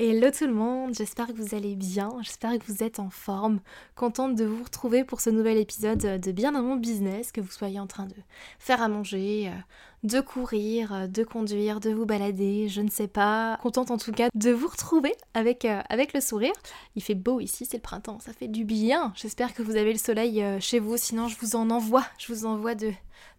Hello 0.00 0.30
tout 0.30 0.46
le 0.46 0.54
monde, 0.54 0.94
j'espère 0.94 1.26
que 1.26 1.32
vous 1.32 1.56
allez 1.56 1.74
bien, 1.74 2.08
j'espère 2.22 2.56
que 2.56 2.64
vous 2.68 2.84
êtes 2.84 3.00
en 3.00 3.10
forme, 3.10 3.58
contente 3.96 4.36
de 4.36 4.44
vous 4.44 4.62
retrouver 4.62 5.02
pour 5.02 5.20
ce 5.20 5.28
nouvel 5.28 5.56
épisode 5.56 6.20
de 6.20 6.30
Bien 6.30 6.52
dans 6.52 6.62
mon 6.62 6.76
business, 6.76 7.32
que 7.32 7.40
vous 7.40 7.50
soyez 7.50 7.80
en 7.80 7.88
train 7.88 8.06
de 8.06 8.14
faire 8.60 8.80
à 8.80 8.86
manger, 8.86 9.48
euh, 9.48 9.58
de 10.04 10.20
courir, 10.20 10.94
euh, 10.94 11.06
de 11.08 11.24
conduire, 11.24 11.80
de 11.80 11.90
vous 11.90 12.06
balader, 12.06 12.68
je 12.68 12.80
ne 12.80 12.90
sais 12.90 13.08
pas. 13.08 13.58
Contente 13.60 13.90
en 13.90 13.98
tout 13.98 14.12
cas 14.12 14.28
de 14.36 14.52
vous 14.52 14.68
retrouver 14.68 15.16
avec, 15.34 15.64
euh, 15.64 15.80
avec 15.88 16.12
le 16.12 16.20
sourire. 16.20 16.52
Il 16.94 17.02
fait 17.02 17.16
beau 17.16 17.40
ici, 17.40 17.66
c'est 17.68 17.78
le 17.78 17.82
printemps, 17.82 18.20
ça 18.20 18.32
fait 18.32 18.46
du 18.46 18.64
bien. 18.64 19.12
J'espère 19.16 19.52
que 19.52 19.64
vous 19.64 19.74
avez 19.74 19.92
le 19.92 19.98
soleil 19.98 20.44
chez 20.60 20.78
vous, 20.78 20.96
sinon 20.96 21.26
je 21.26 21.36
vous 21.40 21.56
en 21.56 21.70
envoie, 21.70 22.04
je 22.18 22.32
vous 22.32 22.46
envoie 22.46 22.76
de, 22.76 22.92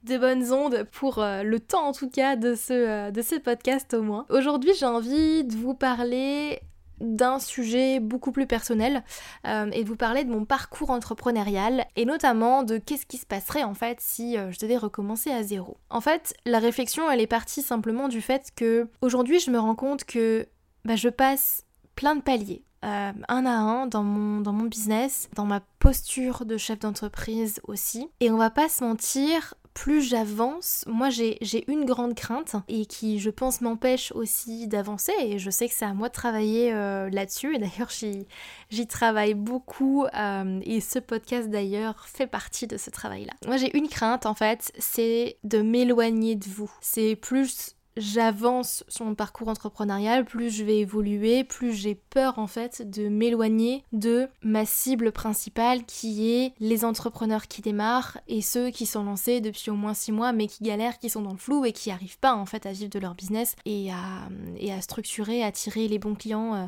de 0.03 0.17
bonnes 0.17 0.51
ondes 0.51 0.85
pour 0.91 1.19
euh, 1.19 1.43
le 1.43 1.59
temps 1.59 1.87
en 1.87 1.91
tout 1.91 2.09
cas 2.09 2.35
de 2.35 2.55
ce, 2.55 2.73
euh, 2.73 3.11
de 3.11 3.21
ce 3.21 3.35
podcast 3.35 3.93
au 3.93 4.01
moins. 4.01 4.25
Aujourd'hui 4.29 4.71
j'ai 4.79 4.85
envie 4.85 5.43
de 5.43 5.55
vous 5.55 5.73
parler 5.73 6.61
d'un 7.01 7.39
sujet 7.39 7.99
beaucoup 7.99 8.31
plus 8.31 8.45
personnel 8.45 9.03
euh, 9.47 9.69
et 9.71 9.83
de 9.83 9.87
vous 9.87 9.95
parler 9.95 10.25
de 10.25 10.31
mon 10.31 10.43
parcours 10.43 10.89
entrepreneurial 10.89 11.85
et 11.95 12.05
notamment 12.05 12.63
de 12.63 12.77
qu'est-ce 12.77 13.05
qui 13.05 13.17
se 13.17 13.25
passerait 13.25 13.63
en 13.63 13.73
fait 13.73 13.99
si 14.01 14.35
je 14.35 14.59
devais 14.59 14.75
recommencer 14.77 15.31
à 15.31 15.43
zéro. 15.43 15.77
En 15.89 16.01
fait, 16.01 16.33
la 16.45 16.59
réflexion 16.59 17.09
elle 17.09 17.21
est 17.21 17.27
partie 17.27 17.61
simplement 17.61 18.09
du 18.09 18.21
fait 18.21 18.49
que 18.55 18.87
aujourd'hui 19.01 19.39
je 19.39 19.49
me 19.49 19.59
rends 19.59 19.75
compte 19.75 20.03
que 20.03 20.45
bah, 20.83 20.97
je 20.97 21.09
passe 21.09 21.65
plein 21.95 22.15
de 22.15 22.21
paliers. 22.21 22.63
un 22.81 23.13
à 23.27 23.57
un 23.57 23.87
dans 23.87 24.03
mon, 24.03 24.41
dans 24.41 24.53
mon 24.53 24.65
business, 24.65 25.29
dans 25.35 25.45
ma 25.45 25.61
posture 25.79 26.45
de 26.45 26.57
chef 26.57 26.79
d'entreprise 26.79 27.61
aussi. 27.65 28.09
Et 28.19 28.29
on 28.29 28.37
va 28.37 28.49
pas 28.49 28.67
se 28.67 28.83
mentir, 28.83 29.53
plus 29.79 30.01
j'avance, 30.01 30.83
moi 30.87 31.09
j'ai 31.09 31.63
une 31.71 31.85
grande 31.85 32.13
crainte 32.13 32.57
et 32.67 32.85
qui 32.85 33.17
je 33.17 33.29
pense 33.29 33.61
m'empêche 33.61 34.11
aussi 34.11 34.67
d'avancer 34.67 35.13
et 35.21 35.39
je 35.39 35.49
sais 35.49 35.69
que 35.69 35.73
c'est 35.73 35.85
à 35.85 35.93
moi 35.93 36.09
de 36.09 36.13
travailler 36.13 36.73
euh, 36.73 37.09
là-dessus 37.09 37.55
et 37.55 37.59
d'ailleurs 37.59 37.89
j'y 37.89 38.87
travaille 38.87 39.35
beaucoup 39.35 40.03
euh, 40.03 40.59
et 40.63 40.81
ce 40.81 40.99
podcast 40.99 41.49
d'ailleurs 41.49 42.09
fait 42.09 42.27
partie 42.27 42.67
de 42.67 42.75
ce 42.75 42.89
travail-là. 42.89 43.31
Moi 43.47 43.55
j'ai 43.55 43.75
une 43.77 43.87
crainte 43.87 44.25
en 44.25 44.33
fait, 44.33 44.73
c'est 44.79 45.37
de 45.45 45.61
m'éloigner 45.61 46.35
de 46.35 46.49
vous. 46.49 46.69
C'est 46.81 47.15
plus 47.15 47.77
j'avance 47.97 48.83
sur 48.87 49.05
mon 49.05 49.15
parcours 49.15 49.47
entrepreneurial, 49.47 50.25
plus 50.25 50.49
je 50.49 50.63
vais 50.63 50.79
évoluer, 50.79 51.43
plus 51.43 51.73
j'ai 51.73 51.95
peur 51.95 52.39
en 52.39 52.47
fait 52.47 52.89
de 52.89 53.09
m'éloigner 53.09 53.83
de 53.91 54.27
ma 54.41 54.65
cible 54.65 55.11
principale 55.11 55.85
qui 55.85 56.31
est 56.31 56.53
les 56.59 56.85
entrepreneurs 56.85 57.47
qui 57.47 57.61
démarrent 57.61 58.17
et 58.27 58.41
ceux 58.41 58.69
qui 58.69 58.85
sont 58.85 59.03
lancés 59.03 59.41
depuis 59.41 59.69
au 59.69 59.75
moins 59.75 59.93
6 59.93 60.11
mois 60.11 60.31
mais 60.31 60.47
qui 60.47 60.63
galèrent, 60.63 60.99
qui 60.99 61.09
sont 61.09 61.21
dans 61.21 61.31
le 61.31 61.37
flou 61.37 61.65
et 61.65 61.73
qui 61.73 61.89
n'arrivent 61.89 62.19
pas 62.19 62.35
en 62.35 62.45
fait 62.45 62.65
à 62.65 62.71
vivre 62.71 62.89
de 62.89 62.99
leur 62.99 63.15
business 63.15 63.55
et 63.65 63.91
à, 63.91 64.81
structurer, 64.81 65.43
à 65.43 65.51
tirer 65.51 65.87
les 65.87 65.99
bons 65.99 66.15
clients 66.15 66.55
euh, 66.55 66.65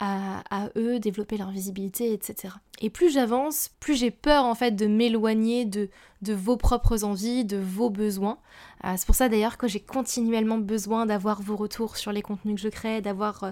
à, 0.00 0.42
à 0.50 0.68
eux, 0.76 0.98
développer 0.98 1.36
leur 1.36 1.50
visibilité, 1.50 2.12
etc. 2.12 2.54
Et 2.80 2.90
plus 2.90 3.12
j'avance, 3.12 3.70
plus 3.78 3.94
j'ai 3.94 4.10
peur 4.10 4.44
en 4.44 4.54
fait 4.54 4.72
de 4.72 4.86
m'éloigner 4.86 5.64
de, 5.64 5.88
de 6.22 6.32
vos 6.32 6.56
propres 6.56 7.04
envies, 7.04 7.44
de 7.44 7.58
vos 7.58 7.90
besoins. 7.90 8.38
Euh, 8.84 8.94
c'est 8.96 9.06
pour 9.06 9.16
ça 9.16 9.28
d'ailleurs 9.28 9.58
que 9.58 9.68
j'ai 9.68 9.80
continuellement 9.80 10.58
besoin 10.58 11.04
d'avoir 11.04 11.42
vos 11.42 11.56
retours 11.56 11.96
sur 11.96 12.12
les 12.12 12.22
contenus 12.22 12.54
que 12.54 12.60
je 12.60 12.68
crée, 12.68 13.00
d'avoir 13.02 13.44
euh, 13.44 13.50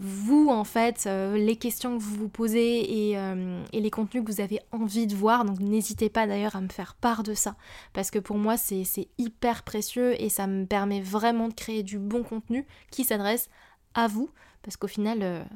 vous 0.00 0.48
en 0.48 0.64
fait, 0.64 1.04
euh, 1.06 1.36
les 1.36 1.56
questions 1.56 1.96
que 1.96 2.02
vous 2.02 2.16
vous 2.16 2.28
posez 2.28 3.10
et, 3.10 3.18
et, 3.72 3.80
les 3.80 3.90
contenus 3.90 4.24
que 4.24 4.32
vous 4.32 4.40
avez 4.40 4.60
envie 4.72 5.06
de 5.06 5.14
voir. 5.14 5.44
Donc 5.44 5.60
n'hésitez 5.60 6.10
pas 6.10 6.26
d'ailleurs 6.26 6.56
à 6.56 6.60
me 6.60 6.68
faire 6.68 6.94
part 6.94 7.22
de 7.22 7.34
ça. 7.34 7.54
Parce 7.92 8.10
que 8.10 8.18
pour 8.18 8.36
moi 8.36 8.56
c'est 8.56 8.84
hyper 9.18 9.62
précieux 9.62 10.20
et 10.20 10.28
ça 10.28 10.46
me 10.46 10.66
permet 10.66 11.00
vraiment 11.00 11.48
de 11.48 11.54
créer 11.54 11.82
du 11.82 11.98
bon 11.98 12.22
contenu 12.22 12.66
qui 12.90 13.04
s'adresse 13.04 13.48
à 13.94 14.06
vous. 14.06 14.30
Parce 14.62 14.76
qu'au 14.76 14.88
final, 14.88 15.46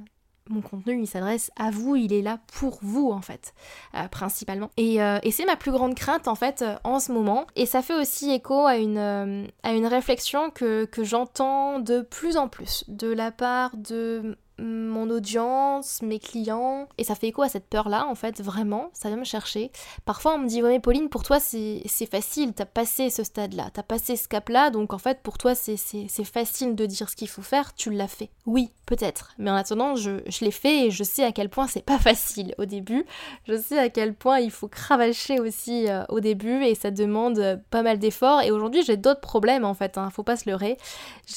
mon 0.50 0.61
contenu 0.61 1.00
il 1.00 1.06
s'adresse 1.06 1.50
à 1.56 1.71
vous, 1.71 1.97
il 1.97 2.12
est 2.12 2.22
là 2.22 2.38
pour 2.59 2.78
vous 2.83 3.11
en 3.11 3.22
fait, 3.22 3.55
euh, 3.94 4.09
principalement. 4.09 4.71
Euh, 4.78 5.19
et, 5.22 5.31
c'est 5.31 5.44
ma 5.44 5.56
plus 5.56 5.71
grande 5.71 5.94
crainte 5.94 6.28
en 6.28 6.34
fait 6.34 6.62
euh, 6.62 6.77
en 6.84 7.00
ce 7.00 7.12
moment. 7.12 7.47
Et 7.56 7.66
ça 7.66 7.83
fait 7.83 7.94
aussi 7.94 8.31
écho 8.31 8.66
à 8.66 8.77
une, 8.77 9.49
à 9.62 9.72
une 9.72 9.87
réflexion 9.87 10.50
que, 10.50 10.84
que 10.84 11.05
j'entends 11.05 11.78
de 11.78 12.03
plus 12.03 12.37
en 12.37 12.49
plus 12.49 12.84
de 12.89 13.09
la 13.09 13.31
part 13.31 13.77
de 13.77 14.37
mon 14.60 15.10
audience, 15.10 16.03
mes 16.03 16.19
clients. 16.19 16.89
Et 16.99 17.05
ça 17.05 17.15
fait 17.15 17.28
écho 17.28 17.43
à 17.43 17.49
cette 17.49 17.66
peur-là, 17.66 18.06
en 18.06 18.15
fait, 18.15 18.41
vraiment, 18.41 18.91
ça 18.93 19.09
vient 19.09 19.16
me 19.16 19.25
chercher. 19.25 19.71
Parfois, 20.05 20.34
on 20.34 20.39
me 20.39 20.49
dit, 20.49 20.62
ouais, 20.62 20.71
mais 20.71 20.81
Pauline, 20.81 21.09
pour 21.09 21.22
toi, 21.22 21.41
c'est 21.41 21.83
facile, 22.10 22.53
t'as 22.53 22.66
passé 22.66 23.10
ce 23.10 23.25
stade-là, 23.25 23.71
t'as 23.72 23.83
passé 23.83 24.16
ce 24.16 24.28
cap-là, 24.28 24.71
donc 24.71 24.93
en 24.93 24.99
fait, 24.99 25.22
pour 25.22 25.39
toi, 25.39 25.55
c'est 25.55 25.77
facile 26.25 26.75
de 26.75 26.87
dire 26.87 27.09
ce 27.09 27.16
qu'il 27.16 27.28
faut 27.28 27.43
faire, 27.43 27.75
tu 27.75 27.91
l'as 27.91 28.09
fait. 28.09 28.31
Oui, 28.47 28.71
peut-être. 28.91 29.33
Mais 29.39 29.51
en 29.51 29.55
attendant, 29.55 29.95
je, 29.95 30.21
l'ai 30.45 30.51
fait 30.51 30.87
et 30.87 30.91
je 30.91 31.05
sais 31.05 31.25
à 31.25 31.31
quel 31.31 31.49
point 31.49 31.69
c'est 31.69 31.84
pas 31.84 31.99
facile 32.11 32.55
au 32.59 32.65
début. 32.65 33.06
Je 33.47 33.56
sais 33.56 33.78
à 33.78 33.89
quel 33.89 34.15
point 34.15 34.41
il 34.41 34.51
faut 34.51 34.69
cravacher 34.69 35.39
aussi 35.39 35.89
euh, 35.89 36.05
au 36.09 36.19
début 36.21 36.65
et 36.65 36.75
ça 36.75 36.91
demande 36.91 37.39
euh, 37.39 37.56
pas 37.71 37.83
mal 37.83 37.99
d'efforts. 37.99 38.43
Et 38.43 38.51
aujourd'hui, 38.51 38.83
j'ai 38.83 38.97
d'autres 38.97 39.21
problèmes, 39.21 39.65
en 39.65 39.75
fait, 39.75 39.97
hein, 39.97 40.11
faut 40.11 40.25
pas 40.25 40.37
se 40.37 40.51
leurrer. 40.51 40.77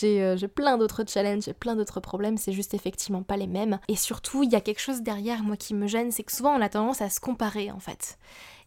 Euh, 0.03 0.35
j'ai 0.35 0.47
plein 0.47 0.77
d'autres 0.77 1.03
challenges, 1.07 1.43
j'ai 1.43 1.53
plein 1.53 1.75
d'autres 1.75 1.99
problèmes, 1.99 2.37
c'est 2.37 2.53
juste 2.53 2.73
effectivement 2.73 3.21
pas 3.21 3.37
les 3.37 3.47
mêmes. 3.47 3.79
Et 3.87 3.95
surtout, 3.95 4.43
il 4.43 4.51
y 4.51 4.55
a 4.55 4.61
quelque 4.61 4.81
chose 4.81 5.01
derrière 5.01 5.43
moi 5.43 5.55
qui 5.55 5.75
me 5.75 5.87
gêne, 5.87 6.11
c'est 6.11 6.23
que 6.23 6.31
souvent 6.31 6.57
on 6.57 6.61
a 6.61 6.69
tendance 6.69 7.01
à 7.01 7.09
se 7.09 7.19
comparer 7.19 7.69
en 7.71 7.79
fait. 7.79 8.17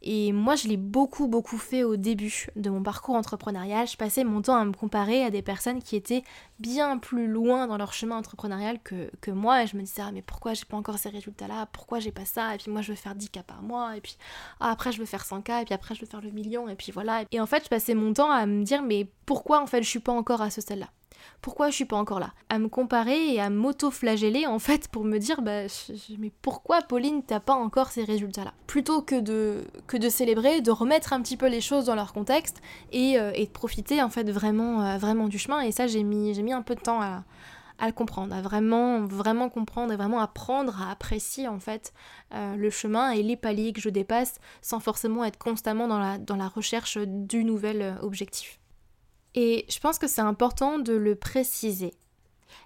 Et 0.09 0.31
moi, 0.31 0.55
je 0.55 0.69
l'ai 0.69 0.77
beaucoup, 0.77 1.27
beaucoup 1.27 1.59
fait 1.59 1.83
au 1.83 1.97
début 1.97 2.47
de 2.55 2.71
mon 2.71 2.81
parcours 2.81 3.17
entrepreneurial. 3.17 3.89
Je 3.89 3.97
passais 3.97 4.23
mon 4.23 4.41
temps 4.41 4.55
à 4.55 4.65
me 4.65 4.73
comparer 4.73 5.25
à 5.25 5.31
des 5.31 5.43
personnes 5.43 5.83
qui 5.83 5.97
étaient 5.97 6.23
bien 6.61 6.97
plus 6.97 7.27
loin 7.27 7.67
dans 7.67 7.77
leur 7.77 7.93
chemin 7.93 8.17
entrepreneurial 8.17 8.79
que, 8.79 9.31
moi. 9.33 9.65
Et 9.65 9.67
je 9.67 9.77
me 9.77 9.83
disais, 9.83 10.03
ah, 10.07 10.13
mais 10.13 10.23
pourquoi 10.23 10.55
j'ai 10.55 10.65
pas 10.65 10.77
encore 10.77 10.97
ces 10.99 11.09
résultats-là? 11.09 11.67
Pourquoi 11.73 11.99
j'ai 11.99 12.13
pas 12.13 12.25
ça? 12.25 12.55
Et 12.55 12.59
puis 12.59 12.71
moi, 12.71 12.83
je 12.83 12.93
veux 12.93 12.97
faire 12.97 13.17
10 13.17 13.31
cas 13.31 13.43
par 13.43 13.63
mois. 13.63 13.97
Et 13.97 14.01
puis 14.01 14.17
ah, 14.61 14.71
après, 14.71 14.93
je 14.93 15.01
veux 15.01 15.07
faire 15.07 15.25
100 15.25 15.43
cas. 15.43 15.63
Et 15.63 15.65
puis 15.65 15.75
après, 15.75 15.97
je 15.97 16.03
veux 16.03 16.07
faire 16.07 16.21
le 16.21 16.31
million. 16.31 16.69
Et 16.69 16.77
puis 16.77 16.93
voilà. 16.93 17.25
Et 17.33 17.41
en 17.41 17.47
fait, 17.47 17.65
je 17.65 17.69
passais 17.69 17.95
mon 17.95 18.13
temps 18.13 18.31
à 18.31 18.47
me 18.47 18.63
dire, 18.63 18.83
mais 18.83 19.11
pourquoi 19.27 19.61
en 19.61 19.67
fait, 19.67 19.83
je 19.83 19.89
suis 19.89 19.99
pas 19.99 20.13
encore 20.13 20.41
à 20.41 20.51
ce 20.51 20.61
stade-là? 20.61 20.87
Pourquoi 21.43 21.71
je 21.71 21.77
suis 21.77 21.85
pas 21.85 21.97
encore 21.97 22.19
là? 22.19 22.33
À 22.49 22.59
me 22.59 22.69
comparer 22.69 23.35
et 23.35 23.41
à 23.41 23.51
m'auto-flageller 23.51 24.47
en 24.47 24.59
fait 24.59 24.89
pour 24.89 25.05
me 25.05 25.19
dire 25.19 25.43
bah 25.43 25.67
mais 26.19 26.33
pourquoi 26.43 26.83
Pauline 26.83 27.23
t'as 27.23 27.41
pas 27.41 27.55
encore 27.55 27.91
ces 27.91 28.05
résultats 28.05 28.45
là 28.45 28.53
Plutôt 28.67 29.03
que 29.03 29.21
de 29.21 29.65
que 29.87 29.97
de 29.97 30.09
célébrer, 30.09 30.61
de 30.61 30.71
remettre 30.71 31.13
un 31.13 31.23
petit 31.23 31.37
peu 31.37 31.47
les 31.47 31.61
choses 31.61 31.85
dans 31.85 31.95
leur 31.95 32.13
contexte 32.13 32.61
et, 32.93 33.19
euh, 33.19 33.31
et 33.35 33.47
de 33.47 33.51
profiter 33.51 34.03
en 34.03 34.11
fait 34.11 34.31
vraiment 34.31 34.83
euh, 34.83 34.99
vraiment 34.99 35.29
du 35.29 35.39
chemin. 35.39 35.61
Et 35.61 35.73
ça 35.73 35.87
j'ai 35.87 36.03
mis 36.03 36.35
j'ai 36.35 36.43
mis 36.43 36.53
un 36.53 36.63
peu 36.63 36.75
de 36.75 36.81
temps 36.81 37.01
à 37.01 37.25
à 37.79 37.87
le 37.87 37.93
comprendre, 37.93 38.35
à 38.35 38.41
vraiment, 38.41 39.05
vraiment 39.05 39.51
comprendre 39.51 39.93
et 39.93 39.97
vraiment 39.97 40.21
apprendre 40.21 40.81
à 40.81 40.91
apprécier 40.91 41.47
en 41.47 41.61
fait 41.61 41.93
euh, 42.33 42.57
le 42.57 42.71
chemin 42.71 43.11
et 43.11 43.23
les 43.23 43.37
paliers 43.37 43.75
que 43.75 43.83
je 43.83 43.91
dépasse 43.91 44.39
sans 44.63 44.81
forcément 44.81 45.25
être 45.25 45.39
constamment 45.39 45.87
dans 45.87 45.99
la, 45.99 46.17
dans 46.17 46.37
la 46.37 46.49
recherche 46.49 46.97
du 46.97 47.45
nouvel 47.45 47.99
objectif. 48.01 48.59
Et 49.37 49.67
je 49.69 49.79
pense 49.79 49.99
que 49.99 50.09
c'est 50.09 50.23
important 50.23 50.79
de 50.79 50.95
le 50.95 51.15
préciser. 51.15 51.93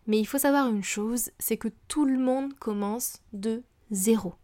Mais 0.06 0.20
il 0.20 0.24
faut 0.24 0.38
savoir 0.38 0.68
une 0.68 0.84
chose, 0.84 1.30
c'est 1.40 1.56
que 1.56 1.68
tout 1.88 2.04
le 2.04 2.18
monde 2.18 2.54
commence 2.58 3.18
de 3.32 3.62
zéro. 3.90 4.34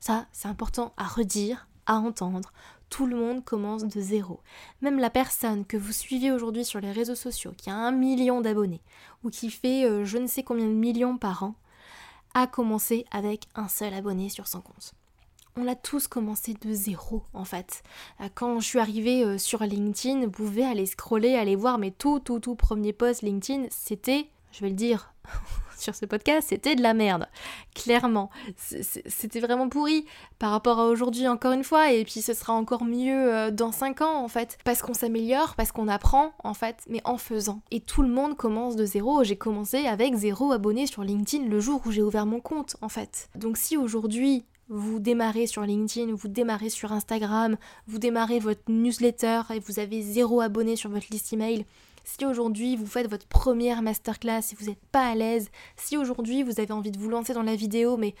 Ça, 0.00 0.26
c'est 0.32 0.48
important 0.48 0.94
à 0.96 1.04
redire, 1.04 1.68
à 1.86 1.96
entendre. 1.96 2.52
Tout 2.88 3.06
le 3.06 3.16
monde 3.16 3.44
commence 3.44 3.84
de 3.84 4.00
zéro. 4.00 4.40
Même 4.80 4.98
la 4.98 5.10
personne 5.10 5.64
que 5.66 5.76
vous 5.76 5.92
suivez 5.92 6.32
aujourd'hui 6.32 6.64
sur 6.64 6.80
les 6.80 6.90
réseaux 6.90 7.14
sociaux, 7.14 7.52
qui 7.56 7.70
a 7.70 7.74
un 7.74 7.92
million 7.92 8.40
d'abonnés, 8.40 8.82
ou 9.22 9.30
qui 9.30 9.50
fait 9.50 9.84
euh, 9.84 10.04
je 10.04 10.18
ne 10.18 10.26
sais 10.26 10.42
combien 10.42 10.66
de 10.66 10.72
millions 10.72 11.18
par 11.18 11.42
an, 11.42 11.54
a 12.34 12.46
commencé 12.46 13.04
avec 13.10 13.46
un 13.54 13.68
seul 13.68 13.92
abonné 13.92 14.30
sur 14.30 14.48
son 14.48 14.62
compte 14.62 14.94
on 15.56 15.66
a 15.68 15.74
tous 15.74 16.08
commencé 16.08 16.54
de 16.54 16.72
zéro 16.72 17.22
en 17.34 17.44
fait. 17.44 17.82
Euh, 18.20 18.28
quand 18.34 18.60
je 18.60 18.66
suis 18.66 18.78
arrivée 18.78 19.24
euh, 19.24 19.38
sur 19.38 19.62
LinkedIn, 19.62 20.20
vous 20.20 20.30
pouvez 20.30 20.64
aller 20.64 20.86
scroller, 20.86 21.34
aller 21.34 21.56
voir 21.56 21.78
mes 21.78 21.90
tout 21.90 22.20
tout 22.20 22.40
tout 22.40 22.54
premiers 22.54 22.92
posts 22.92 23.22
LinkedIn, 23.22 23.66
c'était, 23.70 24.28
je 24.52 24.60
vais 24.60 24.70
le 24.70 24.74
dire, 24.74 25.12
sur 25.82 25.94
ce 25.94 26.06
podcast, 26.06 26.48
c'était 26.50 26.76
de 26.76 26.82
la 26.82 26.94
merde. 26.94 27.26
Clairement. 27.74 28.30
C'était 28.56 29.40
vraiment 29.40 29.68
pourri 29.68 30.06
par 30.38 30.50
rapport 30.50 30.78
à 30.78 30.86
aujourd'hui, 30.86 31.28
encore 31.28 31.52
une 31.52 31.64
fois. 31.64 31.92
Et 31.92 32.04
puis 32.04 32.22
ce 32.22 32.34
sera 32.34 32.52
encore 32.52 32.84
mieux 32.84 33.34
euh, 33.34 33.50
dans 33.50 33.72
5 33.72 34.00
ans, 34.00 34.22
en 34.24 34.28
fait. 34.28 34.58
Parce 34.64 34.80
qu'on 34.80 34.94
s'améliore, 34.94 35.54
parce 35.56 35.72
qu'on 35.72 35.88
apprend, 35.88 36.32
en 36.44 36.54
fait, 36.54 36.84
mais 36.88 37.00
en 37.04 37.18
faisant. 37.18 37.60
Et 37.70 37.80
tout 37.80 38.02
le 38.02 38.08
monde 38.08 38.36
commence 38.36 38.76
de 38.76 38.86
zéro. 38.86 39.24
J'ai 39.24 39.36
commencé 39.36 39.86
avec 39.86 40.14
zéro 40.14 40.52
abonné 40.52 40.86
sur 40.86 41.02
LinkedIn 41.02 41.46
le 41.46 41.60
jour 41.60 41.82
où 41.84 41.90
j'ai 41.90 42.02
ouvert 42.02 42.26
mon 42.26 42.40
compte, 42.40 42.76
en 42.80 42.88
fait. 42.88 43.28
Donc 43.34 43.56
si 43.56 43.76
aujourd'hui 43.76 44.44
vous 44.68 44.98
démarrez 44.98 45.46
sur 45.46 45.62
LinkedIn, 45.62 46.14
vous 46.14 46.28
démarrez 46.28 46.70
sur 46.70 46.92
Instagram, 46.92 47.56
vous 47.86 47.98
démarrez 47.98 48.38
votre 48.38 48.62
newsletter 48.68 49.42
et 49.54 49.60
vous 49.60 49.78
avez 49.78 50.02
zéro 50.02 50.40
abonné 50.40 50.76
sur 50.76 50.90
votre 50.90 51.06
liste 51.10 51.32
email, 51.32 51.66
si 52.04 52.24
aujourd'hui 52.24 52.76
vous 52.76 52.86
faites 52.86 53.08
votre 53.08 53.26
première 53.26 53.82
masterclass 53.82 54.40
et 54.52 54.56
vous 54.58 54.66
n'êtes 54.66 54.84
pas 54.90 55.08
à 55.08 55.14
l'aise, 55.14 55.50
si 55.76 55.96
aujourd'hui 55.96 56.42
vous 56.42 56.60
avez 56.60 56.72
envie 56.72 56.90
de 56.90 56.98
vous 56.98 57.10
lancer 57.10 57.34
dans 57.34 57.42
la 57.42 57.56
vidéo 57.56 57.96
mais 57.96 58.14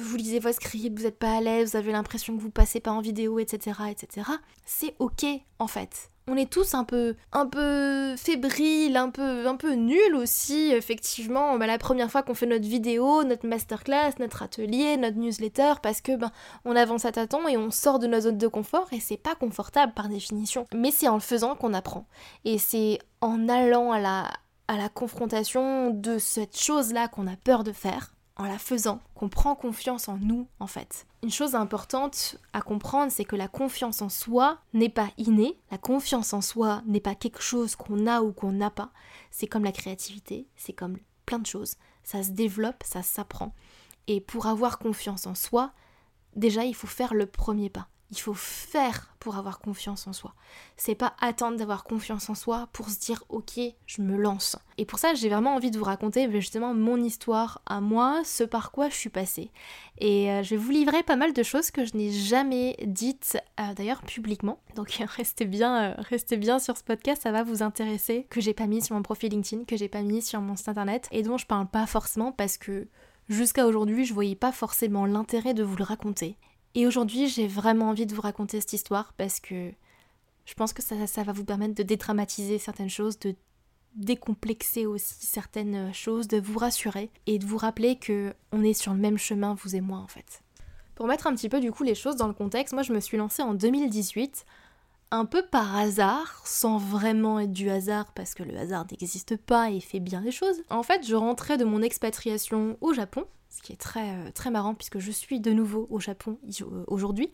vous 0.00 0.16
lisez 0.16 0.38
votre 0.38 0.56
script, 0.56 0.98
vous 0.98 1.04
n'êtes 1.04 1.18
pas 1.18 1.36
à 1.36 1.40
l'aise, 1.40 1.70
vous 1.70 1.76
avez 1.76 1.92
l'impression 1.92 2.36
que 2.36 2.42
vous 2.42 2.50
passez 2.50 2.80
pas 2.80 2.90
en 2.90 3.00
vidéo, 3.00 3.38
etc., 3.38 3.78
etc., 3.90 4.28
c'est 4.64 4.94
ok 4.98 5.24
en 5.58 5.66
fait 5.66 6.10
on 6.30 6.36
est 6.36 6.50
tous 6.50 6.74
un 6.74 6.84
peu 6.84 7.16
un 7.32 7.46
peu 7.46 8.14
fébriles, 8.16 8.96
un 8.96 9.10
peu 9.10 9.46
un 9.46 9.56
peu 9.56 9.72
nuls 9.72 10.14
aussi 10.14 10.70
effectivement. 10.72 11.58
Bah, 11.58 11.66
la 11.66 11.76
première 11.76 12.10
fois 12.10 12.22
qu'on 12.22 12.34
fait 12.34 12.46
notre 12.46 12.66
vidéo, 12.66 13.24
notre 13.24 13.46
masterclass, 13.46 14.12
notre 14.20 14.42
atelier, 14.42 14.96
notre 14.96 15.18
newsletter 15.18 15.74
parce 15.82 16.00
que 16.00 16.16
ben 16.16 16.30
on 16.64 16.76
avance 16.76 17.04
à 17.04 17.12
tâtons 17.12 17.48
et 17.48 17.56
on 17.56 17.70
sort 17.70 17.98
de 17.98 18.06
nos 18.06 18.20
zone 18.20 18.38
de 18.38 18.48
confort 18.48 18.88
et 18.92 19.00
c'est 19.00 19.16
pas 19.16 19.34
confortable 19.34 19.92
par 19.92 20.08
définition. 20.08 20.66
Mais 20.72 20.92
c'est 20.92 21.08
en 21.08 21.14
le 21.14 21.20
faisant 21.20 21.56
qu'on 21.56 21.74
apprend. 21.74 22.06
Et 22.44 22.58
c'est 22.58 22.98
en 23.20 23.48
allant 23.48 23.90
à 23.90 23.98
la 23.98 24.30
à 24.68 24.76
la 24.76 24.88
confrontation 24.88 25.90
de 25.90 26.18
cette 26.18 26.56
chose-là 26.56 27.08
qu'on 27.08 27.26
a 27.26 27.34
peur 27.34 27.64
de 27.64 27.72
faire 27.72 28.12
en 28.40 28.46
la 28.46 28.58
faisant, 28.58 29.00
qu'on 29.14 29.28
prend 29.28 29.54
confiance 29.54 30.08
en 30.08 30.16
nous 30.16 30.48
en 30.60 30.66
fait. 30.66 31.06
Une 31.22 31.30
chose 31.30 31.54
importante 31.54 32.38
à 32.54 32.62
comprendre, 32.62 33.12
c'est 33.12 33.26
que 33.26 33.36
la 33.36 33.48
confiance 33.48 34.00
en 34.00 34.08
soi 34.08 34.58
n'est 34.72 34.88
pas 34.88 35.10
innée, 35.18 35.58
la 35.70 35.76
confiance 35.76 36.32
en 36.32 36.40
soi 36.40 36.82
n'est 36.86 37.00
pas 37.00 37.14
quelque 37.14 37.42
chose 37.42 37.76
qu'on 37.76 38.06
a 38.06 38.22
ou 38.22 38.32
qu'on 38.32 38.52
n'a 38.52 38.70
pas, 38.70 38.92
c'est 39.30 39.46
comme 39.46 39.64
la 39.64 39.72
créativité, 39.72 40.46
c'est 40.56 40.72
comme 40.72 40.96
plein 41.26 41.38
de 41.38 41.46
choses, 41.46 41.76
ça 42.02 42.22
se 42.22 42.30
développe, 42.30 42.82
ça 42.82 43.02
s'apprend. 43.02 43.54
Et 44.06 44.22
pour 44.22 44.46
avoir 44.46 44.78
confiance 44.78 45.26
en 45.26 45.34
soi, 45.34 45.72
déjà 46.34 46.64
il 46.64 46.74
faut 46.74 46.86
faire 46.86 47.12
le 47.12 47.26
premier 47.26 47.68
pas. 47.68 47.88
Il 48.10 48.18
faut 48.18 48.34
faire 48.34 49.14
pour 49.20 49.36
avoir 49.36 49.60
confiance 49.60 50.06
en 50.06 50.12
soi. 50.12 50.34
C'est 50.76 50.94
pas 50.94 51.14
attendre 51.20 51.56
d'avoir 51.56 51.84
confiance 51.84 52.28
en 52.30 52.34
soi 52.34 52.68
pour 52.72 52.88
se 52.88 52.98
dire 52.98 53.22
ok, 53.28 53.60
je 53.86 54.02
me 54.02 54.16
lance. 54.16 54.56
Et 54.78 54.84
pour 54.84 54.98
ça, 54.98 55.14
j'ai 55.14 55.28
vraiment 55.28 55.54
envie 55.54 55.70
de 55.70 55.78
vous 55.78 55.84
raconter 55.84 56.28
justement 56.32 56.74
mon 56.74 56.96
histoire 56.96 57.60
à 57.66 57.80
moi, 57.80 58.22
ce 58.24 58.42
par 58.42 58.72
quoi 58.72 58.88
je 58.88 58.94
suis 58.94 59.10
passée. 59.10 59.50
Et 59.98 60.30
euh, 60.30 60.42
je 60.42 60.50
vais 60.50 60.56
vous 60.56 60.70
livrer 60.70 61.02
pas 61.02 61.16
mal 61.16 61.32
de 61.32 61.42
choses 61.42 61.70
que 61.70 61.84
je 61.84 61.96
n'ai 61.96 62.10
jamais 62.10 62.76
dites 62.86 63.38
euh, 63.60 63.74
d'ailleurs 63.74 64.02
publiquement. 64.02 64.58
Donc 64.74 64.90
restez 65.16 65.44
bien, 65.44 65.90
euh, 65.90 65.94
restez 65.98 66.36
bien 66.36 66.58
sur 66.58 66.76
ce 66.76 66.82
podcast, 66.82 67.22
ça 67.22 67.32
va 67.32 67.42
vous 67.42 67.62
intéresser. 67.62 68.26
Que 68.30 68.40
j'ai 68.40 68.54
pas 68.54 68.66
mis 68.66 68.82
sur 68.82 68.96
mon 68.96 69.02
profil 69.02 69.30
LinkedIn, 69.30 69.64
que 69.64 69.76
j'ai 69.76 69.88
pas 69.88 70.02
mis 70.02 70.22
sur 70.22 70.40
mon 70.40 70.56
site 70.56 70.68
internet 70.68 71.08
et 71.12 71.22
dont 71.22 71.36
je 71.36 71.46
parle 71.46 71.68
pas 71.68 71.86
forcément 71.86 72.32
parce 72.32 72.56
que 72.56 72.88
jusqu'à 73.28 73.66
aujourd'hui, 73.66 74.04
je 74.04 74.14
voyais 74.14 74.34
pas 74.34 74.52
forcément 74.52 75.06
l'intérêt 75.06 75.54
de 75.54 75.62
vous 75.62 75.76
le 75.76 75.84
raconter. 75.84 76.36
Et 76.74 76.86
aujourd'hui, 76.86 77.28
j'ai 77.28 77.46
vraiment 77.46 77.88
envie 77.88 78.06
de 78.06 78.14
vous 78.14 78.20
raconter 78.20 78.60
cette 78.60 78.72
histoire 78.72 79.12
parce 79.14 79.40
que 79.40 79.72
je 80.44 80.54
pense 80.54 80.72
que 80.72 80.82
ça, 80.82 81.22
va 81.22 81.32
vous 81.32 81.44
permettre 81.44 81.74
de 81.74 81.82
dédramatiser 81.82 82.58
certaines 82.58 82.90
choses, 82.90 83.18
de 83.18 83.34
décomplexer 83.94 84.86
aussi 84.86 85.26
certaines 85.26 85.92
choses, 85.92 86.28
de 86.28 86.40
vous 86.40 86.58
rassurer 86.58 87.10
et 87.26 87.38
de 87.38 87.46
vous 87.46 87.56
rappeler 87.56 87.96
que 87.96 88.34
on 88.52 88.62
est 88.62 88.72
sur 88.72 88.92
le 88.92 89.00
même 89.00 89.18
chemin, 89.18 89.54
vous 89.54 89.74
et 89.74 89.80
moi 89.80 89.98
en 89.98 90.06
fait. 90.06 90.42
Pour 90.94 91.06
mettre 91.06 91.26
un 91.26 91.34
petit 91.34 91.48
peu 91.48 91.60
du 91.60 91.72
coup 91.72 91.82
les 91.82 91.94
choses 91.94 92.16
dans 92.16 92.28
le 92.28 92.34
contexte, 92.34 92.72
moi 92.72 92.82
je 92.82 92.92
me 92.92 93.00
suis 93.00 93.16
lancée 93.16 93.42
en 93.42 93.54
2018 93.54 94.44
un 95.12 95.24
peu 95.24 95.42
par 95.42 95.76
hasard, 95.76 96.40
sans 96.44 96.78
vraiment 96.78 97.40
être 97.40 97.52
du 97.52 97.68
hasard 97.68 98.12
parce 98.12 98.34
que 98.34 98.44
le 98.44 98.56
hasard 98.56 98.86
n'existe 98.90 99.36
pas 99.36 99.70
et 99.70 99.80
fait 99.80 99.98
bien 99.98 100.20
les 100.20 100.30
choses. 100.30 100.62
En 100.70 100.84
fait, 100.84 101.04
je 101.06 101.16
rentrais 101.16 101.58
de 101.58 101.64
mon 101.64 101.82
expatriation 101.82 102.76
au 102.80 102.92
Japon 102.92 103.24
ce 103.50 103.62
qui 103.62 103.72
est 103.72 103.76
très, 103.76 104.10
euh, 104.10 104.30
très 104.32 104.50
marrant 104.50 104.74
puisque 104.74 105.00
je 105.00 105.10
suis 105.10 105.40
de 105.40 105.50
nouveau 105.50 105.86
au 105.90 105.98
Japon 105.98 106.38
euh, 106.62 106.84
aujourd'hui. 106.86 107.30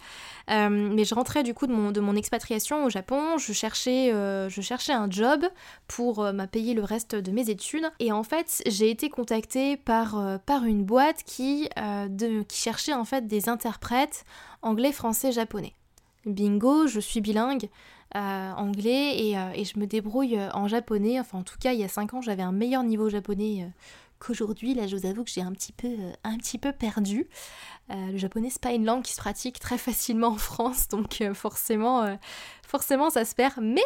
Euh, 0.50 0.68
mais 0.70 1.04
je 1.04 1.14
rentrais 1.14 1.42
du 1.42 1.52
coup 1.52 1.66
de 1.66 1.72
mon, 1.72 1.90
de 1.90 2.00
mon 2.00 2.16
expatriation 2.16 2.84
au 2.84 2.90
Japon, 2.90 3.36
je 3.38 3.52
cherchais, 3.52 4.10
je 4.10 4.60
cherchais 4.60 4.92
un 4.92 5.10
job 5.10 5.44
pour 5.86 6.22
m'a 6.32 6.46
payer 6.46 6.74
le 6.74 6.82
reste 6.82 7.14
de 7.14 7.30
mes 7.30 7.50
études. 7.50 7.84
Et 8.00 8.12
en 8.12 8.22
fait, 8.22 8.62
j'ai 8.66 8.90
été 8.90 9.10
contactée 9.10 9.76
par, 9.76 10.40
par 10.46 10.64
une 10.64 10.84
boîte 10.84 11.22
qui, 11.24 11.68
de, 11.76 12.42
qui 12.42 12.58
cherchait 12.58 12.94
en 12.94 13.04
fait 13.04 13.26
des 13.26 13.48
interprètes 13.48 14.24
anglais, 14.62 14.92
français, 14.92 15.32
japonais. 15.32 15.74
Bingo, 16.24 16.86
je 16.86 17.00
suis 17.00 17.20
bilingue. 17.20 17.68
anglais 18.14 19.18
et, 19.18 19.32
et, 19.32 19.64
je 19.64 19.78
me 19.78 19.86
débrouille 19.86 20.38
en 20.54 20.68
japonais. 20.68 21.20
Enfin, 21.20 21.38
en 21.38 21.42
tout 21.42 21.58
cas, 21.60 21.72
il 21.72 21.80
y 21.80 21.84
a 21.84 21.88
5 21.88 22.14
ans, 22.14 22.22
j'avais 22.22 22.42
un 22.42 22.52
meilleur 22.52 22.82
niveau 22.82 23.08
japonais 23.08 23.66
qu'aujourd'hui, 24.18 24.74
là, 24.74 24.86
je 24.86 24.96
vous 24.96 25.06
avoue 25.06 25.24
que 25.24 25.30
j'ai 25.30 25.42
un 25.42 25.52
petit 25.52 25.72
peu, 25.72 25.88
euh, 25.88 26.12
un 26.24 26.36
petit 26.38 26.58
peu 26.58 26.72
perdu. 26.72 27.28
Euh, 27.90 28.10
le 28.10 28.18
japonais, 28.18 28.48
c'est 28.50 28.60
pas 28.60 28.72
une 28.72 28.84
langue 28.84 29.02
qui 29.02 29.12
se 29.12 29.20
pratique 29.20 29.60
très 29.60 29.78
facilement 29.78 30.28
en 30.28 30.36
France, 30.36 30.88
donc 30.88 31.20
euh, 31.20 31.34
forcément, 31.34 32.18
forcément, 32.66 33.10
ça 33.10 33.24
se 33.24 33.34
perd. 33.34 33.54
Mais 33.60 33.84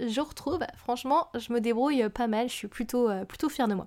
je 0.00 0.20
retrouve, 0.20 0.60
franchement, 0.76 1.28
je 1.34 1.52
me 1.52 1.60
débrouille 1.60 2.08
pas 2.08 2.26
mal. 2.26 2.48
Je 2.48 2.54
suis 2.54 2.68
plutôt, 2.68 3.08
plutôt 3.28 3.48
fière 3.48 3.68
de 3.68 3.74
moi. 3.74 3.86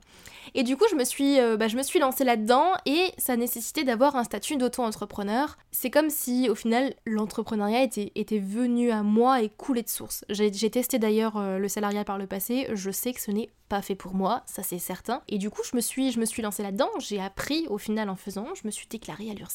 Et 0.53 0.63
du 0.63 0.77
coup, 0.77 0.85
je 0.89 0.95
me 0.95 1.03
suis, 1.03 1.37
bah, 1.57 1.67
je 1.67 1.75
me 1.75 1.81
suis 1.81 1.99
lancée 1.99 2.23
là-dedans 2.23 2.73
et 2.85 3.11
ça 3.17 3.35
nécessitait 3.35 3.83
d'avoir 3.83 4.15
un 4.15 4.23
statut 4.23 4.55
d'auto-entrepreneur. 4.55 5.57
C'est 5.71 5.89
comme 5.89 6.11
si, 6.11 6.47
au 6.47 6.53
final, 6.53 6.93
l'entrepreneuriat 7.07 7.81
était, 7.81 8.11
était 8.13 8.37
venu 8.37 8.91
à 8.91 9.01
moi 9.01 9.41
et 9.41 9.49
coulé 9.49 9.81
de 9.81 9.89
source. 9.89 10.23
J'ai 10.29 10.69
testé 10.69 10.99
d'ailleurs 10.99 11.41
le 11.57 11.67
salariat 11.67 12.03
par 12.03 12.19
le 12.19 12.27
passé. 12.27 12.67
Je 12.73 12.91
sais 12.91 13.13
que 13.13 13.21
ce 13.21 13.31
n'est 13.31 13.49
pas 13.69 13.81
fait 13.81 13.95
pour 13.95 14.15
moi, 14.15 14.43
ça 14.47 14.63
c'est 14.63 14.79
certain. 14.79 15.21
Et 15.27 15.37
du 15.37 15.49
coup, 15.49 15.61
je 15.63 15.75
me 15.75 15.81
suis, 15.81 16.11
je 16.11 16.19
me 16.19 16.25
suis 16.25 16.41
lancée 16.41 16.63
là-dedans, 16.63 16.89
j'ai 16.97 17.21
appris 17.21 17.67
au 17.69 17.77
final 17.77 18.09
en 18.09 18.15
faisant, 18.15 18.47
je 18.55 18.65
me 18.65 18.71
suis 18.71 18.87
déclarée 18.87 19.29
à 19.29 19.33
l'URSSAF, 19.33 19.48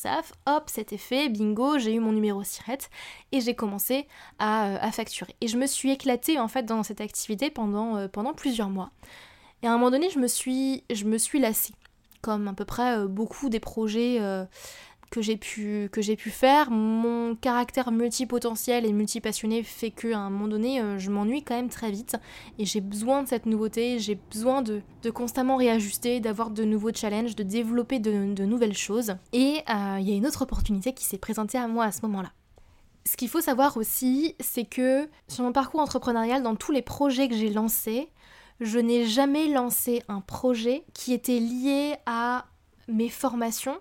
hop, 0.46 0.64
c'était 0.66 0.98
fait, 0.98 1.28
bingo, 1.28 1.78
j'ai 1.78 1.94
eu 1.94 2.00
mon 2.00 2.12
numéro 2.12 2.42
SIRET 2.42 2.78
et 3.32 3.40
j'ai 3.40 3.54
commencé 3.54 4.06
à, 4.38 4.76
à, 4.84 4.92
facturer. 4.92 5.34
Et 5.40 5.48
je 5.48 5.56
me 5.56 5.66
suis 5.66 5.90
éclatée 5.90 6.38
en 6.38 6.48
fait 6.48 6.64
dans 6.64 6.82
cette 6.82 7.00
activité 7.00 7.50
pendant, 7.50 7.96
euh, 7.96 8.08
pendant 8.08 8.34
plusieurs 8.34 8.70
mois. 8.70 8.90
Et 9.62 9.66
à 9.66 9.70
un 9.70 9.78
moment 9.78 9.90
donné, 9.90 10.10
je 10.10 10.18
me 10.18 10.26
suis, 10.26 10.84
je 10.92 11.04
me 11.04 11.18
suis 11.18 11.38
lassée, 11.38 11.74
comme 12.20 12.48
à 12.48 12.52
peu 12.52 12.64
près 12.64 12.98
euh, 12.98 13.06
beaucoup 13.06 13.48
des 13.48 13.60
projets 13.60 14.18
euh, 14.20 14.44
que 15.10 15.22
j'ai 15.22 15.36
pu, 15.36 15.88
pu 15.90 16.30
faire. 16.30 16.70
Mon 16.70 17.34
caractère 17.36 17.90
multipotentiel 17.92 18.84
et 18.84 18.92
multipassionné 18.92 19.62
fait 19.62 19.90
que 19.90 20.12
à 20.12 20.18
un 20.18 20.30
moment 20.30 20.48
donné, 20.48 20.80
euh, 20.80 20.98
je 20.98 21.10
m'ennuie 21.10 21.42
quand 21.42 21.54
même 21.54 21.68
très 21.68 21.90
vite 21.90 22.16
et 22.58 22.64
j'ai 22.64 22.80
besoin 22.80 23.22
de 23.22 23.28
cette 23.28 23.46
nouveauté, 23.46 23.98
j'ai 23.98 24.16
besoin 24.16 24.62
de, 24.62 24.82
de, 25.02 25.10
constamment 25.10 25.56
réajuster, 25.56 26.20
d'avoir 26.20 26.50
de 26.50 26.64
nouveaux 26.64 26.92
challenges, 26.92 27.36
de 27.36 27.42
développer 27.42 27.98
de, 27.98 28.32
de 28.34 28.44
nouvelles 28.44 28.76
choses. 28.76 29.16
Et 29.32 29.58
euh, 29.70 29.98
il 30.00 30.08
y 30.08 30.12
a 30.12 30.16
une 30.16 30.26
autre 30.26 30.42
opportunité 30.42 30.92
qui 30.92 31.04
s'est 31.04 31.18
présentée 31.18 31.58
à 31.58 31.68
moi 31.68 31.84
à 31.84 31.92
ce 31.92 32.00
moment-là. 32.02 32.32
Ce 33.06 33.16
qu'il 33.16 33.28
faut 33.28 33.42
savoir 33.42 33.76
aussi, 33.76 34.34
c'est 34.40 34.64
que 34.64 35.08
sur 35.28 35.44
mon 35.44 35.52
parcours 35.52 35.80
entrepreneurial, 35.80 36.42
dans 36.42 36.56
tous 36.56 36.72
les 36.72 36.80
projets 36.80 37.28
que 37.28 37.34
j'ai 37.34 37.50
lancés, 37.50 38.08
je 38.60 38.78
n'ai 38.78 39.04
jamais 39.04 39.48
lancé 39.48 40.02
un 40.08 40.20
projet 40.20 40.84
qui 40.94 41.12
était 41.12 41.38
lié 41.38 41.96
à 42.06 42.46
mes 42.88 43.08
formations 43.08 43.78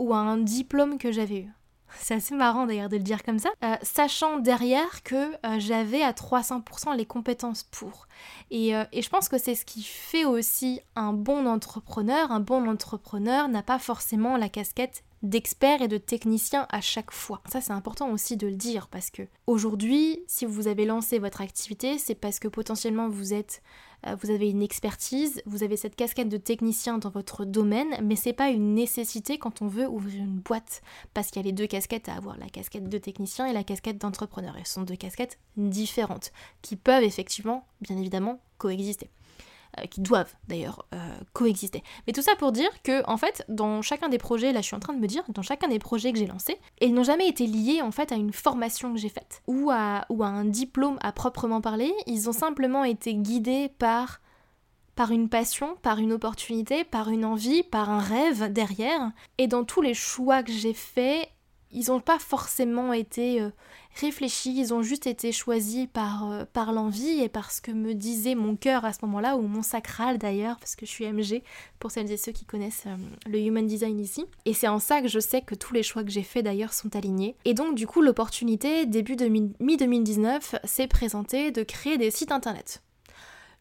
ou 0.00 0.14
à 0.14 0.18
un 0.18 0.38
diplôme 0.38 0.98
que 0.98 1.12
j'avais 1.12 1.40
eu. 1.42 1.52
C'est 1.98 2.14
assez 2.14 2.34
marrant 2.34 2.66
d'ailleurs 2.66 2.88
de 2.88 2.96
le 2.96 3.02
dire 3.02 3.22
comme 3.22 3.38
ça, 3.38 3.50
euh, 3.64 3.74
sachant 3.82 4.38
derrière 4.38 5.02
que 5.02 5.34
euh, 5.44 5.58
j'avais 5.58 6.02
à 6.02 6.12
300% 6.12 6.96
les 6.96 7.04
compétences 7.04 7.64
pour. 7.64 8.06
Et, 8.50 8.74
euh, 8.76 8.84
et 8.92 9.02
je 9.02 9.10
pense 9.10 9.28
que 9.28 9.38
c'est 9.38 9.54
ce 9.54 9.64
qui 9.64 9.82
fait 9.82 10.24
aussi 10.24 10.80
un 10.96 11.12
bon 11.12 11.46
entrepreneur. 11.46 12.30
Un 12.30 12.40
bon 12.40 12.68
entrepreneur 12.68 13.48
n'a 13.48 13.62
pas 13.62 13.78
forcément 13.78 14.36
la 14.36 14.48
casquette 14.48 15.02
d'expert 15.22 15.82
et 15.82 15.88
de 15.88 15.98
technicien 15.98 16.66
à 16.70 16.80
chaque 16.80 17.10
fois. 17.10 17.42
Ça 17.50 17.60
c'est 17.60 17.72
important 17.72 18.10
aussi 18.10 18.36
de 18.36 18.46
le 18.46 18.56
dire 18.56 18.88
parce 18.88 19.10
que 19.10 19.22
aujourd'hui, 19.46 20.20
si 20.26 20.46
vous 20.46 20.68
avez 20.68 20.84
lancé 20.84 21.18
votre 21.18 21.40
activité, 21.40 21.98
c'est 21.98 22.14
parce 22.14 22.38
que 22.38 22.48
potentiellement 22.48 23.08
vous 23.08 23.34
êtes 23.34 23.62
euh, 24.06 24.16
vous 24.20 24.30
avez 24.30 24.48
une 24.48 24.62
expertise, 24.62 25.42
vous 25.46 25.62
avez 25.62 25.76
cette 25.76 25.96
casquette 25.96 26.28
de 26.28 26.36
technicien 26.36 26.98
dans 26.98 27.10
votre 27.10 27.44
domaine, 27.44 27.88
mais 28.02 28.16
c'est 28.16 28.32
pas 28.32 28.48
une 28.48 28.74
nécessité 28.74 29.38
quand 29.38 29.62
on 29.62 29.66
veut 29.66 29.86
ouvrir 29.86 30.22
une 30.22 30.38
boîte, 30.38 30.82
parce 31.14 31.28
qu'il 31.28 31.42
y 31.42 31.44
a 31.44 31.46
les 31.46 31.52
deux 31.52 31.66
casquettes 31.66 32.08
à 32.08 32.14
avoir, 32.14 32.38
la 32.38 32.48
casquette 32.48 32.88
de 32.88 32.98
technicien 32.98 33.46
et 33.46 33.52
la 33.52 33.64
casquette 33.64 33.98
d'entrepreneur. 33.98 34.54
Ce 34.64 34.74
sont 34.74 34.82
deux 34.82 34.96
casquettes 34.96 35.38
différentes, 35.56 36.32
qui 36.62 36.76
peuvent 36.76 37.04
effectivement, 37.04 37.66
bien 37.80 37.96
évidemment, 37.96 38.40
coexister. 38.58 39.10
Euh, 39.78 39.86
qui 39.86 40.00
doivent 40.00 40.34
d'ailleurs 40.48 40.84
euh, 40.94 40.98
coexister. 41.32 41.84
Mais 42.06 42.12
tout 42.12 42.22
ça 42.22 42.34
pour 42.36 42.50
dire 42.50 42.70
que, 42.82 43.08
en 43.08 43.16
fait, 43.16 43.44
dans 43.48 43.82
chacun 43.82 44.08
des 44.08 44.18
projets, 44.18 44.52
là 44.52 44.62
je 44.62 44.66
suis 44.66 44.74
en 44.74 44.80
train 44.80 44.94
de 44.94 44.98
me 44.98 45.06
dire, 45.06 45.22
dans 45.28 45.42
chacun 45.42 45.68
des 45.68 45.78
projets 45.78 46.12
que 46.12 46.18
j'ai 46.18 46.26
lancés, 46.26 46.58
ils 46.80 46.92
n'ont 46.92 47.04
jamais 47.04 47.28
été 47.28 47.46
liés 47.46 47.80
en 47.80 47.92
fait 47.92 48.10
à 48.10 48.16
une 48.16 48.32
formation 48.32 48.92
que 48.92 48.98
j'ai 48.98 49.08
faite 49.08 49.42
ou 49.46 49.70
à, 49.70 50.06
ou 50.08 50.24
à 50.24 50.26
un 50.26 50.44
diplôme 50.44 50.98
à 51.02 51.12
proprement 51.12 51.60
parler, 51.60 51.94
ils 52.06 52.28
ont 52.28 52.32
simplement 52.32 52.82
été 52.82 53.14
guidés 53.14 53.70
par 53.78 54.20
par 54.96 55.12
une 55.12 55.28
passion, 55.28 55.76
par 55.82 55.98
une 55.98 56.12
opportunité, 56.12 56.82
par 56.82 57.08
une 57.08 57.24
envie, 57.24 57.62
par 57.62 57.90
un 57.90 58.00
rêve 58.00 58.52
derrière. 58.52 59.12
Et 59.38 59.46
dans 59.46 59.64
tous 59.64 59.80
les 59.82 59.94
choix 59.94 60.42
que 60.42 60.52
j'ai 60.52 60.74
faits, 60.74 61.30
ils 61.72 61.88
n'ont 61.88 62.00
pas 62.00 62.18
forcément 62.18 62.92
été 62.92 63.40
euh, 63.40 63.50
réfléchis, 64.00 64.54
ils 64.56 64.74
ont 64.74 64.82
juste 64.82 65.06
été 65.06 65.32
choisis 65.32 65.86
par, 65.92 66.30
euh, 66.30 66.44
par 66.52 66.72
l'envie 66.72 67.20
et 67.20 67.28
par 67.28 67.50
ce 67.50 67.60
que 67.60 67.70
me 67.70 67.94
disait 67.94 68.34
mon 68.34 68.56
cœur 68.56 68.84
à 68.84 68.92
ce 68.92 68.98
moment-là, 69.02 69.36
ou 69.36 69.42
mon 69.42 69.62
sacral 69.62 70.18
d'ailleurs, 70.18 70.58
parce 70.58 70.76
que 70.76 70.86
je 70.86 70.90
suis 70.90 71.06
MG, 71.06 71.42
pour 71.78 71.90
celles 71.90 72.10
et 72.10 72.16
ceux 72.16 72.32
qui 72.32 72.44
connaissent 72.44 72.84
euh, 72.86 72.96
le 73.26 73.38
Human 73.38 73.66
Design 73.66 74.00
ici. 74.00 74.26
Et 74.44 74.54
c'est 74.54 74.68
en 74.68 74.78
ça 74.78 75.00
que 75.00 75.08
je 75.08 75.20
sais 75.20 75.42
que 75.42 75.54
tous 75.54 75.72
les 75.72 75.82
choix 75.82 76.02
que 76.02 76.10
j'ai 76.10 76.22
faits 76.22 76.44
d'ailleurs 76.44 76.72
sont 76.72 76.94
alignés. 76.96 77.36
Et 77.44 77.54
donc 77.54 77.74
du 77.74 77.86
coup, 77.86 78.02
l'opportunité, 78.02 78.86
début 78.86 79.16
de 79.16 79.26
mi-2019, 79.26 80.60
s'est 80.64 80.88
présentée 80.88 81.50
de 81.52 81.62
créer 81.62 81.98
des 81.98 82.10
sites 82.10 82.32
internet. 82.32 82.82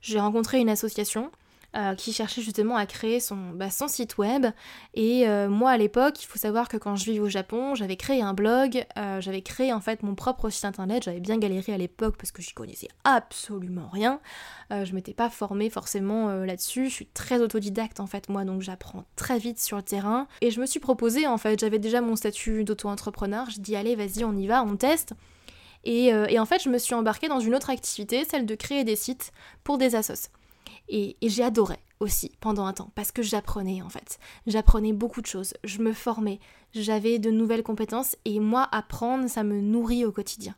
J'ai 0.02 0.20
rencontré 0.20 0.60
une 0.60 0.70
association 0.70 1.30
euh, 1.76 1.94
qui 1.94 2.14
cherchait 2.14 2.42
justement 2.42 2.78
à 2.78 2.88
créer 2.88 3.20
son, 3.20 3.52
bah, 3.54 3.70
site 3.70 4.18
web. 4.18 4.48
Et 4.96 5.30
euh, 5.30 5.50
moi 5.50 5.70
à 5.70 5.78
l'époque, 5.78 6.20
il 6.24 6.26
faut 6.26 6.40
savoir 6.40 6.68
que 6.68 6.78
quand 6.78 6.96
je 6.96 7.06
vivais 7.06 7.20
au 7.20 7.30
Japon, 7.30 7.76
j'avais 7.76 7.96
créé 7.96 8.24
un 8.24 8.34
blog, 8.34 8.88
euh, 8.98 9.22
j'avais 9.22 9.44
créé 9.44 9.72
en 9.72 9.80
fait 9.80 10.02
mon 10.02 10.16
propre 10.16 10.50
site 10.50 10.66
internet, 10.66 11.04
j'avais 11.04 11.20
bien 11.20 11.38
galéré 11.38 11.72
à 11.72 11.78
l'époque 11.78 12.18
parce 12.18 12.32
que 12.32 12.42
j'y 12.42 12.54
connaissais 12.54 12.88
absolument 13.04 13.88
rien. 13.94 14.20
je 14.72 14.92
m'étais 14.96 15.14
pas 15.14 15.30
formée 15.30 15.70
forcément 15.70 16.30
là-dessus, 16.44 16.90
je 16.90 16.94
suis 16.94 17.06
très 17.06 17.40
autodidacte 17.40 18.00
en 18.00 18.08
fait 18.08 18.30
moi, 18.30 18.46
donc 18.46 18.64
j'apprends 18.64 19.06
très 19.16 19.38
vite 19.38 19.60
sur 19.60 19.78
le 19.78 19.84
terrain. 19.84 20.28
Et 20.42 20.50
je 20.50 20.60
me 20.60 20.66
suis 20.66 20.80
proposé 20.80 21.28
en 21.28 21.38
fait, 21.38 21.60
j'avais 21.60 21.78
déjà 21.78 22.02
mon 22.02 22.16
statut 22.16 22.64
d'auto-entrepreneur, 22.64 23.48
je 23.52 23.60
dis 23.60 23.76
allez 23.76 23.96
vas-y 23.96 24.24
on 24.24 24.36
y 24.36 24.48
va, 24.48 24.64
on 24.64 24.76
teste. 24.76 25.14
Et, 25.84 26.08
et, 26.08 26.40
en 26.40 26.46
fait, 26.46 26.62
je 26.62 26.68
me 26.68 26.78
suis 26.78 26.94
embarquée 26.94 27.30
dans 27.30 27.40
une 27.40 27.56
autre 27.56 27.70
activité, 27.70 28.26
celle 28.26 28.46
de 28.46 28.54
créer 28.54 28.84
des 28.84 28.98
sites 28.98 29.32
pour 29.64 29.78
des 29.78 29.96
assos. 29.96 30.30
Et, 30.90 31.16
j'ai 31.22 31.44
adoré 31.44 31.78
aussi 32.00 32.32
pendant 32.40 32.66
un 32.66 32.74
temps 32.74 32.92
parce 32.96 33.12
que 33.12 33.22
j'apprenais 33.22 33.82
en 33.82 33.90
fait. 33.90 34.20
J'apprenais 34.48 34.94
beaucoup 34.94 35.22
de 35.22 35.28
choses, 35.28 35.54
je 35.64 35.80
me 35.80 35.94
formais, 35.94 36.40
j'avais 36.74 37.20
de 37.20 37.30
nouvelles 37.30 37.64
compétences 37.64 38.16
et 38.26 38.40
moi 38.40 38.68
apprendre 38.72 39.30
ça 39.30 39.44
me 39.44 39.62
nourrit 39.62 40.06
au 40.06 40.12
quotidien. 40.12 40.56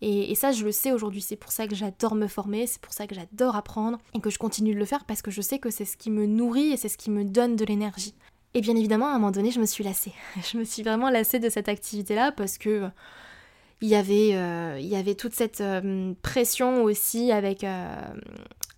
Et, 0.00 0.34
ça 0.34 0.52
je 0.52 0.64
le 0.64 0.72
sais 0.72 0.92
aujourd'hui, 0.92 1.20
c'est 1.20 1.36
pour 1.36 1.52
ça 1.52 1.66
que 1.66 1.74
j'adore 1.74 2.14
me 2.14 2.28
former, 2.28 2.66
c'est 2.66 2.80
pour 2.80 2.92
ça 2.92 3.06
que 3.06 3.14
j'adore 3.14 3.56
apprendre 3.56 3.98
et 4.14 4.20
que 4.20 4.30
je 4.30 4.38
continue 4.38 4.74
de 4.74 4.78
le 4.78 4.84
faire 4.84 5.04
parce 5.04 5.22
que 5.22 5.30
je 5.30 5.42
sais 5.42 5.58
que 5.58 5.70
c'est 5.70 5.84
ce 5.84 5.96
qui 5.96 6.10
me 6.10 6.26
nourrit 6.26 6.72
et 6.72 6.76
c'est 6.76 6.88
ce 6.88 6.98
qui 6.98 7.10
me 7.10 7.24
donne 7.24 7.56
de 7.56 7.64
l'énergie. 7.64 8.14
Et 8.54 8.60
bien 8.60 8.76
évidemment 8.76 9.06
à 9.06 9.10
un 9.10 9.18
moment 9.18 9.32
donné 9.32 9.50
je 9.50 9.60
me 9.60 9.66
suis 9.66 9.84
lassée. 9.84 10.12
Je 10.50 10.56
me 10.56 10.64
suis 10.64 10.82
vraiment 10.82 11.10
lassée 11.10 11.40
de 11.40 11.48
cette 11.48 11.68
activité 11.68 12.14
là 12.14 12.32
parce 12.32 12.56
que 12.56 12.88
il 13.80 13.88
y 13.88 13.96
avait, 13.96 14.30
euh, 14.34 14.78
il 14.80 14.86
y 14.86 14.96
avait 14.96 15.14
toute 15.14 15.34
cette 15.34 15.60
euh, 15.60 16.14
pression 16.22 16.84
aussi 16.84 17.32
avec, 17.32 17.64
euh, 17.64 17.94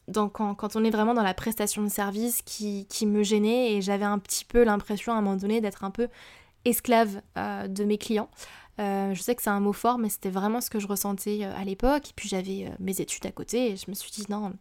donc 0.09 0.35
quand, 0.35 0.77
on 0.77 0.85
est 0.85 0.91
vraiment 0.91 1.15
dans 1.15 1.23
la 1.23 1.35
prestation 1.35 1.83
de 1.83 1.89
service 1.89 2.43
qui, 2.43 2.87
me 3.07 3.23
gênait 3.23 3.73
et 3.73 3.83
j'avais 3.83 4.05
un 4.05 4.19
petit 4.19 4.45
peu 4.45 4.63
l'impression 4.63 5.13
à 5.13 5.17
un 5.17 5.21
moment 5.21 5.37
donné 5.37 5.61
d'être 5.61 5.85
un 5.85 5.91
peu 5.91 6.09
esclave 6.65 7.21
euh, 7.37 7.69
de 7.69 7.85
mes 7.85 7.99
clients. 7.99 8.31
Euh, 8.79 9.15
je 9.15 9.23
sais 9.23 9.35
que 9.35 9.43
c'est 9.43 9.51
un 9.51 9.61
mot 9.61 9.73
fort, 9.73 9.99
mais 9.99 10.09
c'était 10.09 10.31
vraiment 10.31 10.61
ce 10.61 10.71
que 10.71 10.79
je 10.79 10.87
ressentais 10.87 11.41
euh, 11.43 11.53
à 11.57 11.65
l'époque. 11.65 12.11
Et 12.11 12.13
puis 12.15 12.29
j'avais 12.29 12.71
mes 12.79 13.01
études 13.01 13.27
à 13.27 13.33
côté 13.33 13.73
et 13.73 13.77
je 13.77 13.87
me 13.89 13.95
suis 13.95 14.11
dit 14.11 14.27
non, 14.29 14.53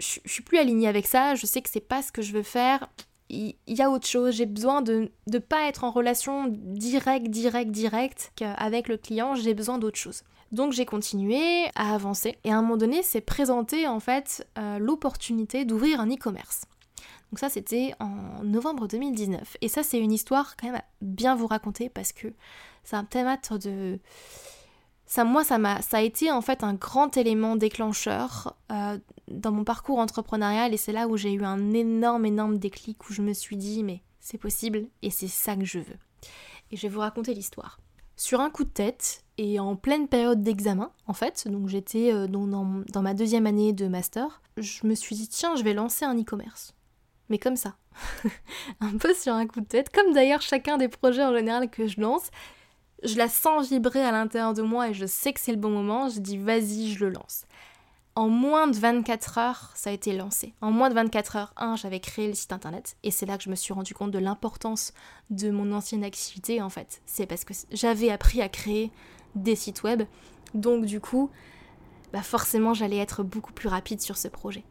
je, 0.00 0.18
je 0.24 0.32
suis 0.32 0.42
plus 0.42 0.58
alignée 0.58 0.88
avec 0.88 1.06
ça, 1.06 1.34
je 1.34 1.46
sais 1.46 1.62
que 1.62 1.70
c'est 1.70 1.80
pas 1.80 2.02
ce 2.02 2.10
que 2.10 2.22
je 2.22 2.32
veux 2.32 2.42
faire. 2.42 2.88
Il 3.28 3.56
y, 3.66 3.82
a 3.82 3.90
autre 3.90 4.06
chose, 4.06 4.36
j'ai 4.36 4.46
besoin 4.46 4.82
de 4.82 5.10
ne 5.26 5.38
pas 5.38 5.66
être 5.66 5.82
en 5.82 5.90
relation 5.90 6.46
directe, 6.46 7.26
directe, 7.26 7.72
directe 7.72 8.32
avec 8.40 8.86
le 8.86 8.96
client, 8.96 9.34
j'ai 9.34 9.52
besoin 9.52 9.78
d'autre 9.78 9.98
chose. 9.98 10.22
Donc 10.52 10.72
j'ai 10.72 10.86
continué 10.86 11.66
à 11.74 11.94
avancer 11.94 12.38
et 12.44 12.52
à 12.52 12.58
un 12.58 12.62
moment 12.62 12.76
donné 12.76 13.02
s'est 13.02 13.20
présenté 13.20 13.86
en 13.88 14.00
fait 14.00 14.46
euh, 14.58 14.78
l'opportunité 14.78 15.64
d'ouvrir 15.64 16.00
un 16.00 16.08
e-commerce. 16.08 16.62
Donc 17.30 17.40
ça 17.40 17.48
c'était 17.48 17.94
en 17.98 18.44
novembre 18.44 18.86
2019 18.86 19.56
et 19.60 19.68
ça 19.68 19.82
c'est 19.82 19.98
une 19.98 20.12
histoire 20.12 20.56
quand 20.56 20.68
même 20.68 20.76
à 20.76 20.84
bien 21.00 21.34
vous 21.34 21.48
raconter 21.48 21.88
parce 21.88 22.12
que 22.12 22.28
c'est 22.84 22.96
un 22.96 23.04
théâtre 23.04 23.58
de 23.58 23.98
ça 25.06 25.24
moi 25.24 25.42
ça 25.42 25.58
m'a 25.58 25.82
ça 25.82 25.98
a 25.98 26.02
été 26.02 26.30
en 26.30 26.40
fait 26.40 26.62
un 26.62 26.74
grand 26.74 27.16
élément 27.16 27.56
déclencheur 27.56 28.56
euh, 28.70 28.96
dans 29.28 29.50
mon 29.50 29.64
parcours 29.64 29.98
entrepreneurial 29.98 30.72
et 30.72 30.76
c'est 30.76 30.92
là 30.92 31.08
où 31.08 31.16
j'ai 31.16 31.32
eu 31.32 31.44
un 31.44 31.72
énorme 31.72 32.26
énorme 32.26 32.58
déclic 32.58 33.08
où 33.10 33.12
je 33.12 33.22
me 33.22 33.32
suis 33.32 33.56
dit 33.56 33.82
mais 33.82 34.02
c'est 34.20 34.38
possible 34.38 34.86
et 35.02 35.10
c'est 35.10 35.28
ça 35.28 35.56
que 35.56 35.64
je 35.64 35.78
veux. 35.78 35.98
Et 36.70 36.76
je 36.76 36.82
vais 36.82 36.88
vous 36.88 37.00
raconter 37.00 37.34
l'histoire 37.34 37.80
sur 38.16 38.40
un 38.40 38.50
coup 38.50 38.64
de 38.64 38.70
tête 38.70 39.24
et 39.38 39.60
en 39.60 39.76
pleine 39.76 40.08
période 40.08 40.42
d'examen 40.42 40.90
en 41.06 41.12
fait, 41.12 41.46
donc 41.48 41.68
j'étais 41.68 42.12
euh, 42.12 42.26
dans, 42.26 43.02
ma 43.02 43.14
deuxième 43.14 43.46
année 43.46 43.72
de 43.72 43.86
master, 43.86 44.40
je 44.56 44.86
me 44.86 44.94
suis 44.94 45.14
dit 45.14 45.28
tiens 45.28 45.56
je 45.56 45.62
vais 45.62 45.74
lancer 45.74 46.04
un 46.04 46.18
e-commerce. 46.18 46.74
Mais 47.28 47.38
comme 47.38 47.56
ça, 47.56 47.74
un 48.80 48.96
peu 48.96 49.12
sur 49.12 49.34
un 49.34 49.46
coup 49.46 49.60
de 49.60 49.66
tête, 49.66 49.90
comme 49.90 50.12
d'ailleurs 50.12 50.42
chacun 50.42 50.78
des 50.78 50.88
projets 50.88 51.24
en 51.24 51.34
général 51.34 51.68
que 51.68 51.86
je 51.86 52.00
lance, 52.00 52.30
je 53.02 53.16
la 53.16 53.28
sens 53.28 53.68
vibrer 53.68 54.02
à 54.02 54.12
l'intérieur 54.12 54.54
de 54.54 54.62
moi 54.62 54.88
et 54.88 54.94
je 54.94 55.06
sais 55.06 55.32
que 55.32 55.40
c'est 55.40 55.52
le 55.52 55.58
bon 55.58 55.70
moment, 55.70 56.08
je 56.08 56.20
dis 56.20 56.38
vas-y 56.38 56.92
je 56.92 57.04
le 57.04 57.10
lance. 57.10 57.44
En 58.14 58.30
moins 58.30 58.66
de 58.66 58.76
24 58.76 59.36
heures, 59.36 59.72
ça 59.74 59.90
a 59.90 59.92
été 59.92 60.16
lancé. 60.16 60.54
En 60.62 60.70
moins 60.70 60.88
de 60.88 60.94
24 60.94 61.36
heures, 61.36 61.52
un, 61.58 61.76
j'avais 61.76 62.00
créé 62.00 62.28
le 62.28 62.32
site 62.32 62.50
internet 62.50 62.96
et 63.02 63.10
c'est 63.10 63.26
là 63.26 63.36
que 63.36 63.44
je 63.44 63.50
me 63.50 63.54
suis 63.54 63.74
rendu 63.74 63.92
compte 63.92 64.10
de 64.10 64.18
l'importance 64.18 64.94
de 65.28 65.50
mon 65.50 65.70
ancienne 65.72 66.02
activité 66.02 66.62
en 66.62 66.70
fait. 66.70 67.02
C'est 67.04 67.26
parce 67.26 67.44
que 67.44 67.52
j'avais 67.72 68.10
appris 68.10 68.40
à 68.40 68.48
créer 68.48 68.90
des 69.36 69.54
sites 69.54 69.82
web, 69.84 70.02
donc 70.54 70.84
du 70.84 71.00
coup, 71.00 71.30
bah 72.12 72.22
forcément 72.22 72.74
j'allais 72.74 72.98
être 72.98 73.22
beaucoup 73.22 73.52
plus 73.52 73.68
rapide 73.68 74.00
sur 74.00 74.16
ce 74.16 74.28
projet. 74.28 74.64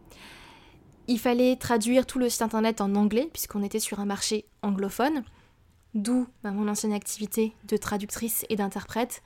Il 1.08 1.20
fallait 1.20 1.56
traduire 1.56 2.06
tout 2.06 2.18
le 2.18 2.30
site 2.30 2.42
internet 2.42 2.82
en 2.82 2.96
anglais 2.96 3.30
puisqu'on 3.32 3.64
était 3.64 3.80
sur 3.80 4.00
un 4.00 4.06
marché 4.06 4.46
anglophone, 4.64 5.24
d'où 5.94 6.28
bah, 6.44 6.52
mon 6.52 6.68
ancienne 6.68 6.94
activité 6.94 7.54
de 7.66 7.78
traductrice 7.78 8.46
et 8.50 8.56
d'interprète. 8.56 9.22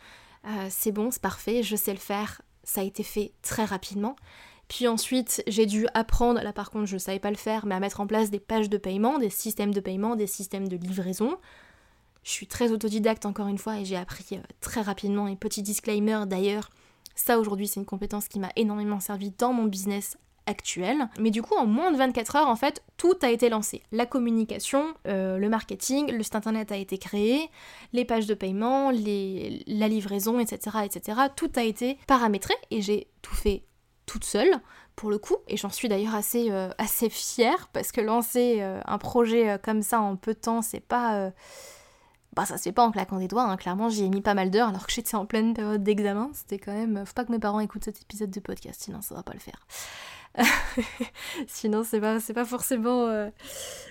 Euh, 0.46 0.67
c'est 0.69 0.91
bon, 0.91 1.12
c'est 1.12 1.22
parfait, 1.22 1.63
je 1.63 1.75
sais 1.75 1.93
le 1.93 2.00
faire, 2.00 2.41
ça 2.63 2.81
a 2.81 2.84
été 2.84 3.03
fait 3.03 3.31
très 3.41 3.65
rapidement. 3.65 4.15
Puis 4.67 4.88
ensuite, 4.88 5.43
j'ai 5.48 5.65
dû 5.65 5.88
apprendre, 5.93 6.41
là 6.41 6.53
par 6.53 6.69
contre 6.69 6.86
je 6.86 6.96
ne 6.96 7.00
savais 7.00 7.19
pas 7.19 7.31
le 7.31 7.38
faire, 7.38 7.65
mais 7.65 7.75
à 7.75 7.79
mettre 7.79 8.01
en 8.01 8.08
place 8.08 8.29
des 8.29 8.39
pages 8.39 8.69
de 8.69 8.77
paiement, 8.77 9.17
des 9.17 9.29
systèmes 9.29 9.74
de 9.74 9.79
paiement, 9.79 10.15
des 10.15 10.27
systèmes 10.27 10.67
de 10.67 10.77
livraison. 10.77 11.38
Je 12.24 12.32
suis 12.32 12.48
très 12.48 12.72
autodidacte 12.72 13.26
encore 13.26 13.48
une 13.48 13.58
fois 13.58 13.80
et 13.80 13.86
j'ai 13.86 13.96
appris 13.96 14.26
euh, 14.34 14.42
très 14.62 14.82
rapidement. 14.82 15.28
Et 15.28 15.36
petit 15.36 15.64
disclaimer 15.64 16.26
d'ailleurs, 16.28 16.70
ça 17.16 17.40
aujourd'hui 17.40 17.68
c'est 17.68 17.80
une 17.80 17.86
compétence 17.86 18.28
qui 18.28 18.40
m'a 18.40 18.52
énormément 18.56 19.00
servi 19.00 19.32
dans 19.32 19.54
mon 19.54 19.66
business 19.66 20.18
actuel. 20.46 21.10
Mais 21.20 21.30
du 21.30 21.42
coup, 21.42 21.54
en 21.54 21.68
moins 21.68 21.92
de 21.92 21.98
24 21.98 22.36
heures, 22.38 22.48
en 22.48 22.56
fait, 22.56 22.84
tout 22.98 23.18
a 23.22 23.30
été 23.30 23.50
lancé. 23.50 23.84
La 23.92 24.06
communication, 24.08 24.96
euh, 25.08 25.38
le 25.38 25.48
marketing, 25.48 26.12
le 26.12 26.24
site 26.24 26.36
internet 26.36 26.72
a 26.72 26.78
été 26.78 26.98
créé, 26.98 27.50
les 27.94 28.04
pages 28.04 28.26
de 28.26 28.34
paiement, 28.34 28.90
la 28.90 29.88
livraison, 29.88 30.40
etc., 30.40 30.78
etc. 30.84 31.20
Tout 31.36 31.52
a 31.56 31.64
été 31.64 32.00
paramétré 32.08 32.56
et 32.72 32.82
j'ai 32.82 33.08
tout 33.22 33.36
fait 33.36 33.64
toute 34.08 34.24
seule 34.24 34.52
pour 34.96 35.12
le 35.12 35.20
coup 35.20 35.38
et 35.48 35.56
j'en 35.56 35.70
suis 35.70 35.88
d'ailleurs 35.88 36.16
assez, 36.16 36.50
euh, 36.50 36.72
assez 36.80 37.10
fière 37.10 37.70
parce 37.72 37.92
que 37.92 38.02
lancer 38.02 38.62
un 38.62 38.98
projet 38.98 39.60
comme 39.64 39.84
ça 39.84 40.02
en 40.02 40.16
peu 40.16 40.34
de 40.34 40.40
temps 40.40 40.64
c'est 40.64 40.80
pas 40.80 41.32
bah 42.36 42.45
ça 42.45 42.57
se 42.57 42.63
fait 42.63 42.71
pas 42.71 42.86
en 42.86 42.91
claquant 42.91 43.17
des 43.17 43.27
doigts 43.27 43.43
hein. 43.43 43.57
clairement 43.57 43.89
j'y 43.89 44.05
ai 44.05 44.09
mis 44.09 44.21
pas 44.21 44.36
mal 44.36 44.51
d'heures 44.51 44.69
alors 44.69 44.86
que 44.86 44.93
j'étais 44.93 45.15
en 45.15 45.25
pleine 45.25 45.53
période 45.53 45.83
d'examen 45.83 46.29
c'était 46.33 46.59
quand 46.59 46.74
même 46.74 47.03
faut 47.05 47.13
pas 47.13 47.25
que 47.25 47.31
mes 47.31 47.39
parents 47.39 47.59
écoutent 47.59 47.86
cet 47.86 48.01
épisode 48.01 48.29
de 48.29 48.39
podcast 48.39 48.81
sinon 48.83 49.01
ça 49.01 49.15
va 49.15 49.24
pas 49.24 49.33
le 49.33 49.39
faire 49.39 49.65
Sinon, 51.48 51.83
c'est 51.83 52.00
pas, 52.00 52.19
pas 52.19 52.45
forcément 52.45 53.07
euh, 53.07 53.29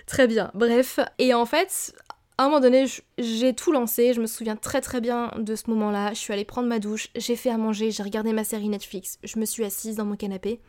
très 0.05 0.27
bien. 0.27 0.51
Bref, 0.53 0.99
et 1.17 1.33
en 1.33 1.45
fait, 1.45 1.93
à 2.37 2.43
un 2.43 2.45
moment 2.47 2.59
donné, 2.59 2.85
j'ai 3.17 3.53
tout 3.53 3.71
lancé. 3.71 4.13
Je 4.13 4.21
me 4.21 4.27
souviens 4.27 4.55
très 4.55 4.81
très 4.81 5.01
bien 5.01 5.31
de 5.37 5.55
ce 5.55 5.69
moment-là. 5.69 6.13
Je 6.13 6.19
suis 6.19 6.33
allée 6.33 6.45
prendre 6.45 6.67
ma 6.67 6.79
douche, 6.79 7.09
j'ai 7.15 7.35
fait 7.35 7.49
à 7.49 7.57
manger, 7.57 7.91
j'ai 7.91 8.03
regardé 8.03 8.33
ma 8.33 8.43
série 8.43 8.69
Netflix. 8.69 9.19
Je 9.23 9.39
me 9.39 9.45
suis 9.45 9.63
assise 9.63 9.95
dans 9.95 10.05
mon 10.05 10.15
canapé. 10.15 10.59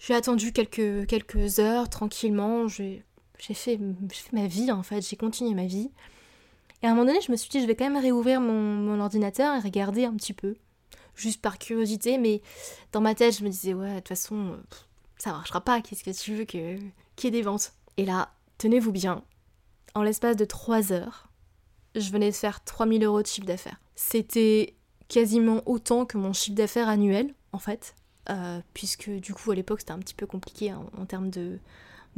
J'ai 0.00 0.14
attendu 0.14 0.52
quelques, 0.52 1.06
quelques 1.06 1.58
heures 1.58 1.88
tranquillement. 1.88 2.68
J'ai 2.68 3.04
fait, 3.38 3.54
fait 3.54 4.32
ma 4.32 4.46
vie 4.46 4.70
en 4.70 4.82
fait, 4.82 5.08
j'ai 5.08 5.16
continué 5.16 5.54
ma 5.54 5.66
vie. 5.66 5.90
Et 6.82 6.86
à 6.86 6.90
un 6.90 6.94
moment 6.94 7.06
donné, 7.06 7.20
je 7.20 7.32
me 7.32 7.36
suis 7.36 7.50
dit, 7.50 7.60
je 7.60 7.66
vais 7.66 7.74
quand 7.74 7.88
même 7.88 8.00
réouvrir 8.00 8.40
mon, 8.40 9.00
ordinateur 9.00 9.56
et 9.56 9.60
regarder 9.60 10.04
un 10.04 10.14
petit 10.14 10.32
peu. 10.32 10.56
Juste 11.14 11.40
par 11.40 11.58
curiosité, 11.58 12.16
mais 12.18 12.42
dans 12.92 13.00
ma 13.00 13.14
tête, 13.14 13.36
je 13.36 13.44
me 13.44 13.48
disais, 13.48 13.74
ouais, 13.74 13.94
de 13.94 13.96
toute 13.96 14.08
façon, 14.08 14.56
ça 15.16 15.32
marchera 15.32 15.60
pas, 15.60 15.80
qu'est-ce 15.80 16.04
que 16.04 16.10
tu 16.10 16.34
veux 16.34 16.44
que 16.44 16.76
qu'il 17.16 17.24
y 17.24 17.26
ait 17.26 17.30
des 17.30 17.42
ventes? 17.42 17.72
Et 17.96 18.04
là, 18.04 18.30
tenez-vous 18.58 18.92
bien, 18.92 19.24
en 19.96 20.02
l'espace 20.02 20.36
de 20.36 20.44
3 20.44 20.92
heures, 20.92 21.28
je 21.96 22.10
venais 22.10 22.30
de 22.30 22.36
faire 22.36 22.62
3000 22.62 23.02
euros 23.04 23.22
de 23.22 23.26
chiffre 23.26 23.46
d'affaires. 23.46 23.80
C'était 23.96 24.74
quasiment 25.08 25.62
autant 25.66 26.06
que 26.06 26.16
mon 26.16 26.32
chiffre 26.32 26.56
d'affaires 26.56 26.88
annuel, 26.88 27.34
en 27.52 27.58
fait, 27.58 27.96
euh, 28.30 28.60
puisque 28.74 29.10
du 29.10 29.34
coup, 29.34 29.50
à 29.50 29.54
l'époque, 29.54 29.80
c'était 29.80 29.92
un 29.92 29.98
petit 29.98 30.14
peu 30.14 30.26
compliqué 30.26 30.72
en, 30.72 31.06
termes 31.06 31.30
de, 31.30 31.58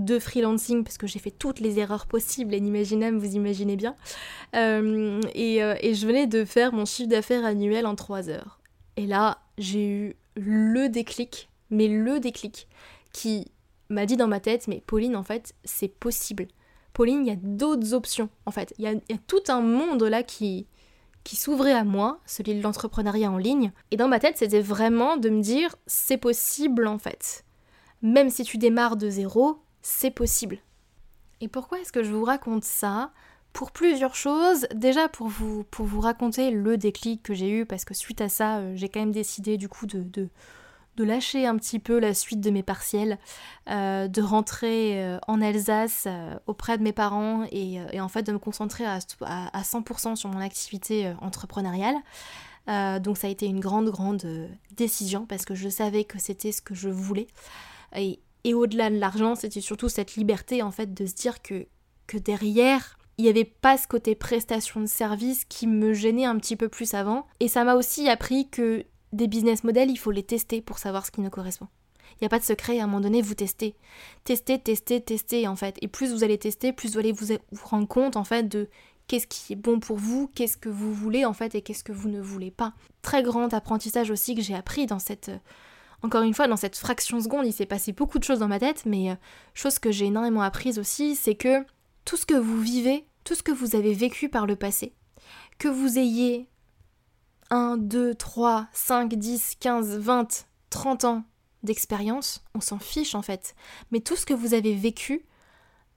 de 0.01 0.19
freelancing, 0.19 0.85
parce 0.85 0.99
que 0.99 1.07
j'ai 1.07 1.19
fait 1.19 1.31
toutes 1.31 1.61
les 1.61 1.79
erreurs 1.79 2.07
possibles 2.07 2.55
et 2.55 2.59
inimaginables, 2.59 3.17
vous 3.17 3.37
imaginez 3.37 3.77
bien. 3.77 3.95
Euh, 4.57 5.21
et, 5.35 5.63
euh, 5.63 5.75
et 5.81 5.95
je 5.95 6.07
venais 6.07 6.27
de 6.27 6.45
faire 6.45 6.73
mon 6.73 6.85
chiffre 6.85 7.09
d'affaires 7.09 7.45
annuel 7.45 7.87
en 7.87 7.95
3 7.95 8.29
heures. 8.29 8.61
Et 8.97 9.07
là, 9.07 9.39
j'ai 9.59 9.87
eu 9.87 10.17
le 10.37 10.89
déclic 10.89 11.51
mais 11.71 11.89
le 11.89 12.21
déclic 12.21 12.69
qui 13.13 13.51
m'a 13.89 14.07
dit 14.07 14.17
dans 14.17 14.29
ma 14.29 14.41
tête, 14.41 14.69
mais 14.69 14.83
Pauline, 14.87 15.17
en 15.17 15.23
fait, 15.23 15.55
c'est 15.65 15.89
possible. 15.89 16.47
Pauline, 16.93 17.25
il 17.25 17.29
y 17.29 17.33
a 17.33 17.39
d'autres 17.41 17.95
options, 17.95 18.29
en 18.47 18.51
fait. 18.51 18.75
Il 18.79 18.85
y 18.85 18.89
a, 18.89 19.19
tout 19.27 19.43
un 19.49 19.61
monde 19.61 20.03
là 20.03 20.23
qui, 20.23 20.67
qui 21.25 21.37
s'ouvrait 21.37 21.73
à 21.73 21.85
moi, 21.85 22.21
celui 22.27 22.55
de 22.55 22.63
l'entrepreneuriat 22.63 23.31
en 23.31 23.39
ligne. 23.39 23.73
Et 23.91 23.97
dans 23.97 24.09
ma 24.09 24.21
tête, 24.21 24.37
c'était 24.37 24.61
vraiment 24.61 25.17
de 25.17 25.31
me 25.31 25.41
dire, 25.41 25.77
c'est 25.87 26.19
possible, 26.19 26.87
en 26.87 26.99
fait. 26.99 27.45
Même 28.03 28.31
si 28.31 28.45
tu 28.45 28.59
démarres 28.59 28.97
de 28.97 29.09
zéro, 29.09 29.59
c'est 29.83 30.11
possible. 30.11 30.59
Et 31.41 31.49
pourquoi 31.49 31.81
est-ce 31.81 31.93
que 31.93 32.03
je 32.03 32.13
vous 32.13 32.25
raconte 32.25 32.65
ça? 32.65 33.13
Pour 33.53 33.73
plusieurs 33.73 34.15
choses. 34.15 34.69
Déjà 34.75 35.09
pour 35.09 35.27
vous, 35.27 35.65
raconter 35.99 36.53
le 36.53 36.77
déclic 36.77 37.23
que 37.23 37.35
j'ai 37.35 37.51
eu, 37.51 37.67
parce 37.67 37.85
que 37.85 37.95
suite 37.95 38.21
à 38.21 38.29
ça, 38.29 38.59
euh, 38.59 38.73
j'ai 38.77 38.89
quand 38.89 39.01
même 39.01 39.11
décidé 39.11 39.57
du 39.57 39.69
coup 39.69 39.87
de, 39.87 40.03
de, 40.03 40.29
lâcher 41.03 41.47
un 41.47 41.57
petit 41.57 41.79
peu 41.79 41.99
la 41.99 42.13
suite 42.13 42.43
de 42.43 42.51
mes 42.51 42.63
partiels, 42.63 43.19
euh, 43.71 44.07
de 44.07 44.21
rentrer 44.21 45.03
euh, 45.03 45.19
en 45.27 45.41
Alsace 45.41 46.07
auprès 46.47 46.77
de 46.77 46.83
mes 46.83 46.93
parents 46.93 47.47
et, 47.51 47.81
en 47.99 48.09
fait 48.09 48.23
de 48.23 48.33
me 48.33 48.39
concentrer 48.39 48.85
à, 48.85 48.99
à, 49.23 49.63
100% 49.63 50.15
sur 50.15 50.29
mon 50.29 50.41
activité 50.41 51.11
entrepreneuriale. 51.23 51.97
donc 53.01 53.17
ça 53.17 53.29
a 53.29 53.31
été 53.31 53.47
une 53.47 53.61
grande, 53.61 53.89
grande 53.89 54.51
décision 54.77 55.25
parce 55.25 55.47
que 55.47 55.55
je 55.55 55.71
savais 55.71 56.05
que 56.05 56.19
c'était 56.19 56.53
ce 56.53 56.61
que 56.61 56.75
je 56.75 56.91
voulais. 56.91 57.29
Et, 57.97 58.21
et 58.45 58.55
au-delà 58.55 58.91
de 58.91 58.99
l'argent, 58.99 59.35
c'était 59.35 59.61
surtout 59.61 59.89
cette 59.89 60.17
liberté 60.17 60.63
en 60.63 60.71
fait 60.71 60.95
de 60.95 61.07
se 61.07 61.15
dire 61.15 61.43
que, 61.43 61.67
derrière 62.13 62.97
il 63.19 63.25
n'y 63.25 63.29
avait 63.29 63.45
pas 63.45 63.77
ce 63.77 63.87
côté 63.87 64.15
prestation 64.15 64.81
de 64.81 64.87
service 64.87 65.45
qui 65.45 65.67
me 65.67 65.93
gênait 65.93 66.25
un 66.25 66.39
petit 66.39 66.57
peu 66.57 66.71
plus 66.71 66.95
avant. 66.95 67.27
Et 67.39 67.49
ça 67.49 67.65
m'a 67.65 67.75
aussi 67.75 68.09
appris 68.09 68.49
que 68.49 68.87
des 69.13 69.27
business 69.27 69.63
models, 69.63 69.91
il 69.91 69.99
faut 69.99 70.11
les 70.11 70.23
tester 70.23 70.63
pour 70.63 70.79
savoir 70.79 71.05
ce 71.05 71.11
qui 71.11 71.21
nous 71.21 71.29
correspond. 71.29 71.69
Il 72.13 72.25
n'y 72.25 72.27
a 72.27 72.29
pas 72.31 72.39
de 72.39 72.45
secret, 72.45 72.81
à 72.81 72.85
un 72.85 72.87
moment 72.87 73.03
donné, 73.03 73.21
vous 73.21 73.35
testez. 73.35 73.75
Testez, 74.25 74.59
testez, 74.59 75.03
testez, 75.03 75.47
en 75.47 75.55
fait. 75.55 75.77
Et 75.83 75.89
plus 75.89 76.13
vous 76.13 76.25
allez 76.25 76.39
tester, 76.39 76.73
plus 76.73 76.93
vous 76.93 76.99
allez 76.99 77.13
vous, 77.13 77.27
rendre 77.63 77.87
compte, 77.87 78.17
en 78.17 78.25
fait, 78.25 78.49
de 78.49 78.69
qu'est-ce 79.07 79.27
qui 79.27 79.53
est 79.53 79.57
bon 79.57 79.81
pour 79.81 79.97
vous, 79.97 80.31
qu'est-ce 80.35 80.57
que 80.57 80.71
vous 80.71 80.95
voulez, 80.95 81.27
en 81.27 81.35
fait, 81.35 81.55
et 81.55 81.61
qu'est-ce 81.61 81.85
que 81.85 81.93
vous 81.93 82.09
ne 82.09 82.21
voulez 82.21 82.51
pas. 82.51 82.73
Très 83.03 83.23
grand 83.23 83.53
apprentissage 83.53 84.11
aussi 84.11 84.35
que 84.35 84.43
j'ai 84.43 84.55
appris 84.55 84.87
dans 84.87 84.99
cette... 84.99 85.31
Encore 86.03 86.23
une 86.23 86.35
fois, 86.35 86.49
dans 86.49 86.57
cette 86.57 86.77
fraction 86.77 87.21
seconde, 87.21 87.47
il 87.47 87.53
s'est 87.53 87.67
passé 87.67 87.93
beaucoup 87.93 88.19
de 88.19 88.25
choses 88.25 88.39
dans 88.39 88.49
ma 88.49 88.59
tête, 88.59 88.85
mais 88.87 89.11
euh, 89.11 89.15
chose 89.55 89.79
que 89.79 89.93
j'ai 89.93 90.07
énormément 90.07 90.43
apprise 90.43 90.79
aussi, 90.79 91.15
c'est 91.15 91.35
que 91.35 91.65
tout 92.05 92.17
ce 92.17 92.27
que 92.27 92.35
vous 92.35 92.61
vivez 92.61 93.05
tout 93.25 93.35
ce 93.35 93.43
que 93.43 93.53
vous 93.53 93.77
avez 93.77 93.95
vécu 93.95 94.29
par 94.29 94.47
le 94.47 94.57
passé, 94.57 94.93
que 95.59 95.69
vous 95.69 95.99
ayez 95.99 96.49
1, 97.51 97.77
2, 97.77 98.15
3, 98.15 98.69
5, 98.73 99.15
10, 99.15 99.57
15, 99.61 99.99
20, 99.99 100.47
30 100.71 101.05
ans 101.05 101.25
d'expérience, 101.63 102.43
on 102.55 102.61
s'en 102.61 102.79
fiche 102.79 103.15
en 103.15 103.23
fait. 103.23 103.55
Mais 103.91 104.01
tout 104.01 104.17
ce 104.17 104.27
que 104.27 104.35
vous 104.35 104.55
avez 104.55 104.75
vécu 104.75 105.25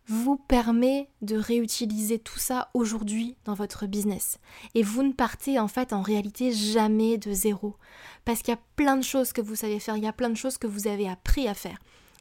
vous 0.07 0.35
permet 0.35 1.09
de 1.21 1.37
réutiliser 1.37 2.19
tout 2.19 2.39
ça 2.39 2.69
aujourd'hui 2.73 3.35
dans 3.45 3.53
votre 3.53 3.85
business. 3.85 4.39
Et 4.75 4.83
vous 4.83 5.03
ne 5.03 5.13
partez 5.13 5.59
en 5.59 5.67
fait 5.67 5.93
en 5.93 6.01
réalité 6.01 6.51
jamais 6.51 7.17
de 7.17 7.31
zéro. 7.31 7.75
Parce 8.25 8.41
qu'il 8.41 8.53
y 8.53 8.57
a 8.57 8.61
plein 8.75 8.97
de 8.97 9.03
choses 9.03 9.31
que 9.31 9.41
vous 9.41 9.55
savez 9.55 9.79
faire, 9.79 9.97
il 9.97 10.03
y 10.03 10.07
a 10.07 10.13
plein 10.13 10.29
de 10.29 10.37
choses 10.37 10.57
que 10.57 10.67
vous 10.67 10.87
avez 10.87 11.07
appris 11.07 11.47
à 11.47 11.53
faire. 11.53 11.77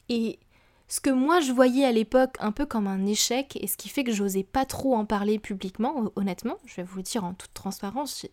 Et 0.09 0.39
ce 0.87 0.99
que 0.99 1.09
moi 1.09 1.39
je 1.39 1.51
voyais 1.51 1.85
à 1.85 1.91
l'époque 1.91 2.35
un 2.39 2.51
peu 2.51 2.65
comme 2.65 2.87
un 2.87 3.05
échec 3.05 3.57
et 3.59 3.67
ce 3.67 3.77
qui 3.77 3.89
fait 3.89 4.03
que 4.03 4.11
j'osais 4.11 4.43
pas 4.43 4.65
trop 4.65 4.95
en 4.95 5.05
parler 5.05 5.39
publiquement, 5.39 6.11
honnêtement, 6.15 6.57
je 6.65 6.75
vais 6.75 6.83
vous 6.83 6.97
le 6.97 7.03
dire 7.03 7.23
en 7.23 7.33
toute 7.33 7.53
transparence, 7.53 8.25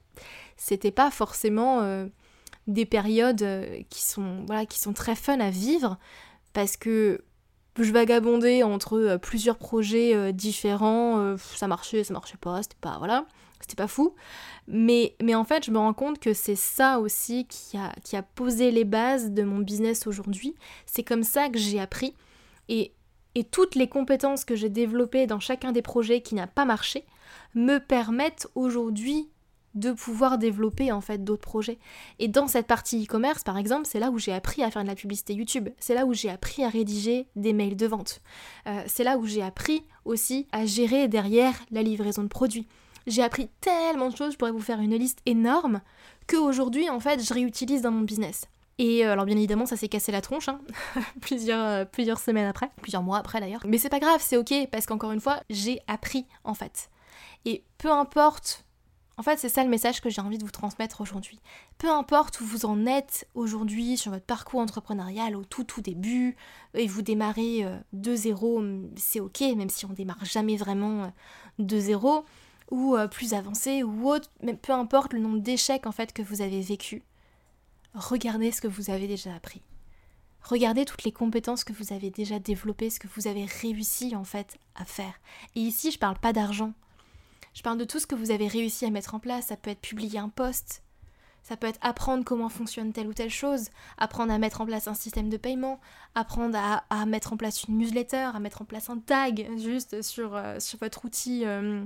c'était 0.57 0.91
pas 0.91 1.11
forcément 1.11 1.81
euh, 1.81 2.07
des 2.67 2.87
périodes 2.87 3.43
euh, 3.43 3.83
qui 3.89 4.03
sont 4.03 4.45
voilà 4.47 4.67
qui 4.67 4.79
sont 4.79 4.93
très 4.93 5.15
fun 5.15 5.41
à 5.41 5.51
vivre 5.51 5.99
parce 6.53 6.77
que 6.77 7.25
je 7.85 7.93
vagabondais 7.93 8.63
entre 8.63 8.99
euh, 8.99 9.19
plusieurs 9.19 9.59
projets 9.59 10.33
différents, 10.33 11.37
ça 11.39 11.67
marchait, 11.69 12.05
ça 12.05 12.13
marchait 12.13 12.39
pas, 12.39 12.63
c'était 12.63 12.77
pas 12.81 12.97
voilà, 12.99 13.27
c'était 13.61 13.77
pas 13.77 13.89
fou. 13.89 14.15
Mais, 14.69 15.17
mais 15.23 15.35
en 15.35 15.45
fait, 15.45 15.65
je 15.65 15.71
me 15.71 15.79
rends 15.79 15.95
compte 15.95 16.19
que 16.19 16.33
c'est 16.33 16.57
ça 16.57 17.01
aussi 17.01 17.47
qui 17.47 17.77
a, 17.77 17.93
qui 18.05 18.17
a 18.17 18.23
posé 18.23 18.71
les 18.71 18.85
bases 18.85 19.31
de 19.31 19.43
mon 19.43 19.59
business 19.59 20.07
aujourd'hui. 20.07 20.55
C'est 20.87 21.03
comme 21.03 21.25
ça 21.25 21.49
que 21.49 21.59
j'ai 21.59 21.81
appris 21.81 22.15
et, 22.69 22.93
toutes 23.51 23.75
les 23.75 23.89
compétences 23.89 24.45
que 24.45 24.55
j'ai 24.55 24.69
développées 24.69 25.27
dans 25.27 25.41
chacun 25.41 25.73
des 25.73 25.83
projets 25.83 26.21
qui 26.21 26.35
n'a 26.35 26.47
pas 26.47 26.65
marché 26.65 27.05
me 27.55 27.79
permettent 27.79 28.49
aujourd'hui 28.55 29.29
de 29.75 29.93
pouvoir 29.93 30.39
développer 30.39 30.93
en 30.93 31.01
fait 31.01 31.25
d'autres 31.25 31.43
projets. 31.43 31.79
Et 32.19 32.29
dans 32.29 32.49
cette 32.49 32.67
partie 32.67 33.05
e-commerce, 33.05 33.43
par 33.45 33.57
exemple, 33.57 33.87
c'est 33.87 34.01
là 34.01 34.11
où 34.11 34.19
j'ai 34.19 34.33
appris 34.33 34.63
à 34.63 34.71
faire 34.71 34.83
de 34.83 34.89
la 34.89 34.95
publicité 34.95 35.35
YouTube. 35.35 35.69
C'est 35.79 35.95
là 35.95 36.07
où 36.07 36.15
j'ai 36.15 36.31
appris 36.31 36.65
à 36.65 36.69
rédiger 36.69 37.27
des 37.37 37.53
mails 37.53 37.77
de 37.77 37.87
vente. 37.87 38.21
Euh, 38.67 38.83
c'est 38.87 39.05
là 39.05 39.19
où 39.19 39.27
j'ai 39.27 39.43
appris 39.43 39.83
aussi 40.05 40.47
à 40.53 40.67
gérer 40.67 41.09
derrière 41.09 41.55
la 41.71 41.83
livraison 41.83 42.23
de 42.23 42.29
produits. 42.29 42.67
J'ai 43.07 43.23
appris 43.23 43.49
tellement 43.61 44.11
de 44.11 44.17
choses, 44.17 44.33
je 44.33 44.39
pourrais 44.39 44.51
vous 44.51 44.61
faire 44.61 44.81
une 44.81 44.95
liste 44.95 45.21
énorme, 45.27 45.81
qu'aujourd'hui, 46.27 46.89
en 46.91 47.01
fait, 47.01 47.25
je 47.25 47.33
réutilise 47.33 47.83
dans 47.83 47.91
mon 47.91 48.03
business. 48.03 48.47
Et 48.79 49.05
euh, 49.05 49.13
alors 49.13 49.27
bien 49.27 49.37
évidemment 49.37 49.67
ça 49.67 49.77
s'est 49.77 49.89
cassé 49.89 50.11
la 50.11 50.23
tronche, 50.23 50.49
hein. 50.49 50.59
plusieurs, 51.21 51.67
euh, 51.67 51.85
plusieurs 51.85 52.19
semaines 52.19 52.47
après, 52.47 52.71
plusieurs 52.81 53.03
mois 53.03 53.19
après 53.19 53.39
d'ailleurs. 53.39 53.61
Mais 53.67 53.77
c'est 53.77 53.91
pas 53.91 54.01
grave, 54.01 54.23
c'est 54.25 54.39
ok, 54.39 54.55
parce 54.73 54.87
qu'encore 54.87 55.13
une 55.13 55.21
fois, 55.21 55.41
j'ai 55.51 55.81
appris 55.87 56.25
en 56.45 56.55
fait. 56.55 56.89
Et 57.45 57.63
peu 57.77 57.91
importe, 57.91 58.65
en 59.21 59.23
fait 59.23 59.39
c'est 59.39 59.51
ça 59.51 59.63
le 59.63 59.69
message 59.71 60.01
que 60.01 60.09
j'ai 60.09 60.21
envie 60.21 60.39
de 60.39 60.45
vous 60.45 60.51
transmettre 60.51 61.01
aujourd'hui. 61.01 61.39
Peu 61.79 61.91
importe 61.91 62.41
où 62.41 62.45
vous 62.45 62.65
en 62.65 62.87
êtes 62.87 63.29
aujourd'hui 63.35 63.97
sur 63.97 64.13
votre 64.13 64.25
parcours 64.25 64.61
entrepreneurial 64.61 65.37
au 65.37 65.45
tout 65.45 65.65
tout 65.65 65.83
début, 65.83 66.37
et 66.75 66.87
vous 66.87 67.03
démarrez 67.03 67.65
euh, 67.65 67.77
de 67.93 68.15
zéro, 68.15 68.63
c'est 68.97 69.21
ok, 69.21 69.41
même 69.57 69.71
si 69.71 69.87
on 69.87 69.93
démarre 69.93 70.25
jamais 70.25 70.57
vraiment 70.57 71.13
de 71.59 71.79
zéro, 71.79 72.25
ou 72.71 72.97
plus 73.11 73.35
avancé 73.35 73.83
ou 73.83 74.09
autre, 74.09 74.31
mais 74.43 74.55
peu 74.55 74.73
importe 74.73 75.13
le 75.13 75.19
nombre 75.19 75.41
d'échecs 75.41 75.87
en 75.87 75.93
fait 75.93 76.13
que 76.13 76.23
vous 76.23 76.41
avez 76.41 76.61
vécu 76.61 77.03
regardez 77.95 78.53
ce 78.53 78.61
que 78.61 78.69
vous 78.69 78.91
avez 78.91 79.07
déjà 79.07 79.35
appris. 79.35 79.63
Regardez 80.43 80.85
toutes 80.85 81.05
les 81.05 81.13
compétences 81.13 81.65
que 81.65 81.73
vous 81.73 81.93
avez 81.93 82.11
déjà 82.11 82.39
développées, 82.39 82.91
ce 82.91 82.99
que 82.99 83.09
vous 83.15 83.27
avez 83.27 83.45
réussi 83.45 84.17
en 84.17 84.25
fait 84.25 84.59
à 84.75 84.85
faire. 84.85 85.21
Et 85.55 85.61
ici, 85.61 85.91
je 85.91 85.99
parle 85.99 86.19
pas 86.19 86.33
d'argent. 86.33 86.73
Je 87.55 87.63
parle 87.63 87.79
de 87.79 87.85
tout 87.85 87.99
ce 87.99 88.07
que 88.07 88.15
vous 88.15 88.31
avez 88.31 88.49
réussi 88.49 88.85
à 88.85 88.91
mettre 88.91 89.15
en 89.15 89.19
place. 89.19 89.47
Ça 89.47 89.57
peut 89.57 89.71
être 89.71 89.81
publier 89.81 90.19
un 90.19 90.29
post, 90.29 90.83
ça 91.43 91.57
peut 91.57 91.67
être 91.67 91.79
apprendre 91.83 92.25
comment 92.25 92.49
fonctionne 92.49 92.93
telle 92.93 93.07
ou 93.07 93.15
telle 93.15 93.31
chose, 93.31 93.71
apprendre 93.99 94.33
à 94.33 94.39
mettre 94.39 94.61
en 94.61 94.67
place 94.67 94.89
un 94.89 94.95
système 94.95 95.29
de 95.29 95.37
paiement, 95.37 95.81
apprendre 96.15 96.59
à, 96.91 97.07
mettre 97.07 97.33
en 97.33 97.37
place 97.37 97.65
une 97.65 97.79
newsletter, 97.79 98.31
à 98.35 98.39
mettre 98.41 98.63
en 98.63 98.65
place 98.65 98.91
un 98.91 98.99
tag 98.99 99.49
juste 99.57 100.03
sur, 100.03 100.35
euh, 100.35 100.59
votre 100.81 101.05
outil 101.05 101.45
euh, 101.45 101.85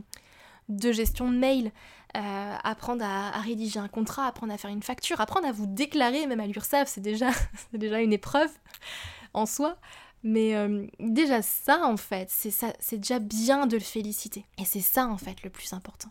de 0.69 0.93
gestion 0.93 1.31
de 1.31 1.37
mail, 1.37 1.73
euh, 2.17 2.57
apprendre 2.63 3.05
à, 3.05 3.41
rédiger 3.41 3.79
un 3.79 3.89
contrat, 3.89 4.27
apprendre 4.27 4.53
à 4.53 4.59
faire 4.59 4.71
une 4.71 4.83
facture, 4.83 5.21
apprendre 5.21 5.47
à 5.47 5.53
vous 5.53 5.67
déclarer 5.67 6.27
même 6.27 6.41
à 6.41 6.47
l'URSSAF, 6.47 6.89
c'est 6.89 7.01
déjà, 7.01 7.31
déjà 7.73 8.01
une 8.01 8.13
épreuve 8.13 8.51
en 9.35 9.47
soi. 9.47 9.77
Mais 10.25 10.57
euh, 10.57 10.87
déjà 10.99 11.43
ça 11.43 11.87
en 11.87 11.99
fait, 11.99 12.31
c'est 12.31 12.97
déjà 12.97 13.19
bien 13.19 13.67
de 13.67 13.77
le 13.77 13.83
féliciter. 13.83 14.47
Et 14.59 14.65
c'est 14.65 14.81
ça 14.81 15.07
en 15.07 15.19
fait 15.19 15.43
le 15.45 15.51
plus 15.51 15.73
important. 15.75 16.11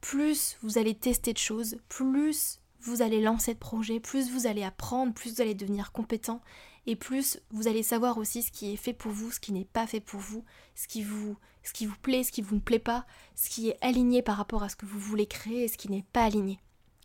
Plus 0.00 0.58
vous 0.62 0.78
allez 0.78 0.94
tester 0.94 1.32
de 1.32 1.38
choses, 1.38 1.76
plus 1.88 2.60
vous 2.80 3.00
allez 3.00 3.22
lancer 3.22 3.54
de 3.54 3.58
projets, 3.58 4.00
plus 4.00 4.30
vous 4.30 4.46
allez 4.46 4.64
apprendre, 4.64 5.14
plus 5.14 5.34
vous 5.34 5.40
allez 5.40 5.54
devenir 5.54 5.92
compétent 5.92 6.42
et 6.86 6.96
plus 6.96 7.38
vous 7.50 7.68
allez 7.68 7.84
savoir 7.84 8.18
aussi 8.18 8.42
ce 8.42 8.50
qui 8.50 8.72
est 8.72 8.76
fait 8.76 8.92
pour 8.92 9.12
vous, 9.12 9.30
ce 9.30 9.40
qui 9.40 9.52
n'est 9.52 9.64
pas 9.64 9.86
fait 9.86 10.00
pour 10.00 10.20
vous, 10.20 10.44
ce 10.74 10.88
qui 10.88 11.02
vous, 11.02 11.36
vous 11.80 11.96
plaît, 12.02 12.24
ce 12.24 12.32
qui 12.32 12.42
vous 12.42 12.56
ne 12.56 12.60
plaît 12.60 12.78
pas, 12.78 13.06
ce 13.36 13.48
qui 13.48 13.70
est 13.70 13.78
aligné 13.80 14.22
par 14.22 14.36
rapport 14.36 14.64
à 14.64 14.68
ce 14.68 14.76
que 14.76 14.86
vous 14.86 14.98
voulez 14.98 15.26
créer 15.26 15.64
et 15.64 15.68
ce 15.68 15.78
qui 15.78 15.90
n'est 15.90 16.04
pas 16.12 16.24
aligné. 16.24 16.58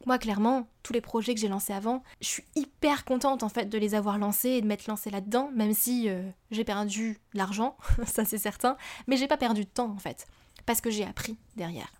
Moi, 0.05 0.17
clairement, 0.17 0.67
tous 0.81 0.93
les 0.93 1.01
projets 1.01 1.33
que 1.33 1.41
j'ai 1.41 1.49
lancés 1.49 1.73
avant, 1.73 2.03
je 2.21 2.27
suis 2.27 2.45
hyper 2.55 3.03
contente 3.03 3.43
en 3.43 3.49
fait 3.49 3.65
de 3.65 3.77
les 3.77 3.95
avoir 3.95 4.17
lancés 4.17 4.49
et 4.49 4.61
de 4.61 4.67
m'être 4.67 4.87
lancée 4.87 5.09
là-dedans, 5.09 5.51
même 5.53 5.73
si 5.73 6.07
euh, 6.07 6.29
j'ai 6.51 6.63
perdu 6.63 7.19
de 7.33 7.37
l'argent, 7.37 7.75
ça 8.05 8.23
c'est 8.23 8.37
certain, 8.37 8.77
mais 9.07 9.17
j'ai 9.17 9.27
pas 9.27 9.37
perdu 9.37 9.65
de 9.65 9.69
temps 9.69 9.91
en 9.91 9.97
fait, 9.97 10.25
parce 10.65 10.79
que 10.79 10.89
j'ai 10.89 11.03
appris 11.03 11.37
derrière. 11.57 11.91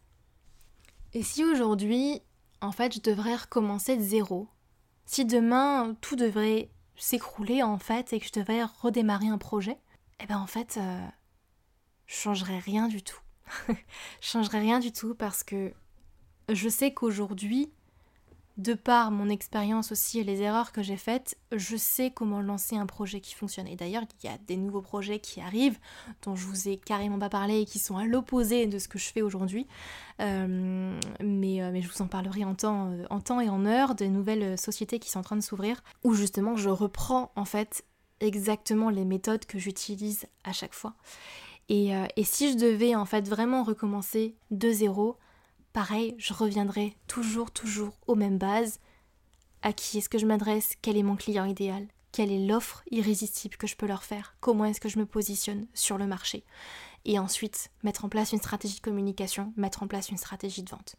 Et 1.14 1.24
si 1.24 1.44
aujourd'hui, 1.44 2.22
en 2.62 2.72
fait, 2.72 2.94
je 2.94 3.02
devrais 3.02 3.36
recommencer 3.36 3.98
de 3.98 4.02
zéro, 4.02 4.48
si 5.06 5.26
demain 5.26 5.96
tout 6.02 6.16
devrait 6.16 6.70
s'écrouler 6.96 7.64
en 7.64 7.80
fait 7.80 8.14
et 8.14 8.20
que 8.20 8.28
je 8.28 8.40
devais 8.40 8.64
redémarrer 8.64 9.28
un 9.28 9.38
projet, 9.38 9.78
eh 10.22 10.26
ben 10.26 10.38
en 10.38 10.48
fait, 10.48 10.78
euh, 10.78 11.08
je 12.06 12.16
changerais 12.16 12.60
rien 12.60 12.88
du 12.88 13.02
tout. 13.02 13.20
je 13.68 13.74
changerais 14.22 14.60
rien 14.60 14.80
du 14.80 14.92
tout 14.92 15.16
parce 15.16 15.44
que 15.44 15.74
je 16.50 16.70
sais 16.70 16.94
qu'aujourd'hui, 16.94 17.72
de 18.60 18.74
par 18.74 19.10
mon 19.10 19.30
expérience 19.30 19.94
aussi 19.94 20.20
et 20.20 20.26
les 20.26 20.42
erreurs 20.42 20.74
que 20.74 20.84
j'ai 20.84 20.98
faites, 20.98 21.38
je 21.54 21.78
sais 21.78 22.12
comment 22.12 22.42
lancer 22.42 22.76
un 22.76 22.86
projet 22.86 23.22
qui 23.22 23.34
fonctionne. 23.34 23.68
Et 23.68 23.78
d'ailleurs, 23.78 24.04
il 24.22 24.30
y 24.30 24.30
a 24.30 24.38
des 24.48 24.58
nouveaux 24.58 24.82
projets 24.82 25.20
qui 25.20 25.40
arrivent, 25.40 25.80
dont 26.24 26.36
je 26.36 26.46
vous 26.46 26.68
ai 26.68 26.76
carrément 26.76 27.18
pas 27.18 27.30
parlé 27.30 27.62
et 27.62 27.66
qui 27.66 27.80
sont 27.80 27.98
à 27.98 28.06
l'opposé 28.06 28.68
de 28.68 28.78
ce 28.78 28.90
que 28.90 29.00
je 29.00 29.06
fais 29.06 29.22
aujourd'hui. 29.22 29.66
Euh, 30.20 31.00
mais, 31.24 31.62
euh, 31.64 31.72
mais, 31.72 31.82
je 31.82 31.90
vous 31.90 32.02
en 32.02 32.08
parlerai 32.08 32.44
en 32.44 32.54
temps, 32.54 32.92
euh, 32.92 33.06
en 33.10 33.22
temps 33.22 33.40
et 33.40 33.48
en 33.48 33.66
heure, 33.66 33.96
de 33.96 34.06
nouvelles 34.06 34.58
sociétés 34.58 35.00
qui 35.00 35.10
sont 35.10 35.20
en 35.20 35.24
train 35.24 35.38
de 35.38 35.42
s'ouvrir, 35.42 35.82
où 36.04 36.14
justement 36.14 36.58
je 36.58 36.70
reprends 36.70 37.32
en 37.38 37.46
fait 37.46 37.86
exactement 38.20 38.90
les 38.90 39.06
méthodes 39.06 39.46
que 39.46 39.58
j'utilise 39.58 40.26
à 40.44 40.52
chaque 40.52 40.74
fois. 40.74 40.96
Et, 41.70 41.92
et, 42.16 42.24
si 42.24 42.52
je 42.52 42.58
devais 42.58 42.96
en 42.96 43.06
fait 43.06 43.30
vraiment 43.30 43.64
recommencer 43.64 44.36
de 44.50 44.72
zéro, 44.72 45.18
pareil, 45.74 46.16
je 46.18 46.34
reviendrai 46.34 46.96
toujours, 47.08 47.52
toujours 47.52 47.94
aux 48.08 48.16
mêmes 48.16 48.38
bases. 48.38 48.80
À 49.62 49.74
qui 49.74 49.98
est-ce 49.98 50.10
que 50.10 50.18
je 50.18 50.26
m'adresse? 50.26 50.74
Quel 50.82 50.98
est 50.98 51.04
mon 51.04 51.16
client 51.16 51.46
idéal? 51.46 51.88
Quelle 52.12 52.32
est 52.32 52.48
l'offre 52.48 52.84
irrésistible 52.92 53.58
que 53.58 53.68
je 53.68 53.76
peux 53.76 53.86
leur 53.86 54.04
faire? 54.04 54.36
Comment 54.40 54.66
est-ce 54.66 54.82
que 54.82 54.90
je 54.90 55.00
me 55.00 55.06
positionne 55.06 55.68
sur 55.74 55.98
le 55.98 56.08
marché? 56.08 56.44
Et 57.06 57.20
ensuite, 57.20 57.70
mettre 57.84 58.06
en 58.06 58.10
place 58.10 58.32
une 58.32 58.40
stratégie 58.40 58.78
de 58.78 58.82
communication, 58.82 59.54
mettre 59.58 59.84
en 59.84 59.88
place 59.88 60.10
une 60.10 60.18
stratégie 60.18 60.64
de 60.64 60.70
vente 60.70 60.96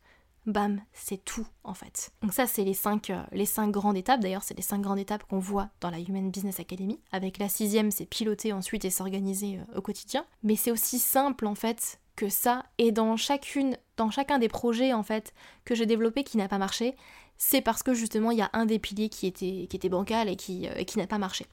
bam, 0.46 0.80
c'est 0.92 1.24
tout 1.24 1.46
en 1.64 1.74
fait. 1.74 2.12
Donc 2.22 2.32
ça, 2.32 2.46
c'est 2.46 2.64
les 2.64 2.74
cinq, 2.74 3.10
euh, 3.10 3.70
grandes 3.70 3.96
étapes. 3.96 4.20
D'ailleurs, 4.20 4.42
c'est 4.42 4.56
les 4.56 4.62
cinq 4.62 4.80
grandes 4.80 4.98
étapes 4.98 5.24
qu'on 5.24 5.38
voit 5.38 5.68
dans 5.80 5.90
la 5.90 5.98
Human 5.98 6.30
Business 6.30 6.60
Academy. 6.60 7.00
Avec 7.12 7.38
la 7.38 7.48
sixième, 7.48 7.90
c'est 7.90 8.06
piloter 8.06 8.52
ensuite 8.52 8.84
et 8.84 8.90
s'organiser 8.90 9.58
euh, 9.58 9.78
au 9.78 9.82
quotidien. 9.82 10.24
Mais 10.42 10.56
c'est 10.56 10.70
aussi 10.70 10.98
simple 10.98 11.46
en 11.46 11.54
fait 11.54 12.00
que 12.20 12.28
ça. 12.28 12.64
Et 12.76 12.92
dans 12.92 13.16
chacune, 13.16 13.78
dans 13.96 14.10
chacun 14.10 14.38
des 14.38 14.48
projets 14.48 14.92
en 14.92 15.02
fait 15.02 15.32
que 15.64 15.74
j'ai 15.74 15.86
développé 15.86 16.22
qui 16.22 16.36
n'a 16.36 16.48
pas 16.48 16.58
marché, 16.58 16.94
c'est 17.38 17.62
parce 17.62 17.82
que 17.82 17.94
justement 17.94 18.30
il 18.30 18.38
y 18.38 18.42
a 18.42 18.50
un 18.52 18.66
des 18.66 18.78
piliers 18.78 19.08
qui 19.08 19.26
était, 19.26 19.66
qui 19.68 19.76
était 19.76 19.88
bancal 19.88 20.28
et 20.28 20.36
qui, 20.36 20.68
euh, 20.68 20.84
qui 20.84 20.98
n'a 20.98 21.06
pas 21.06 21.16
marché. 21.16 21.46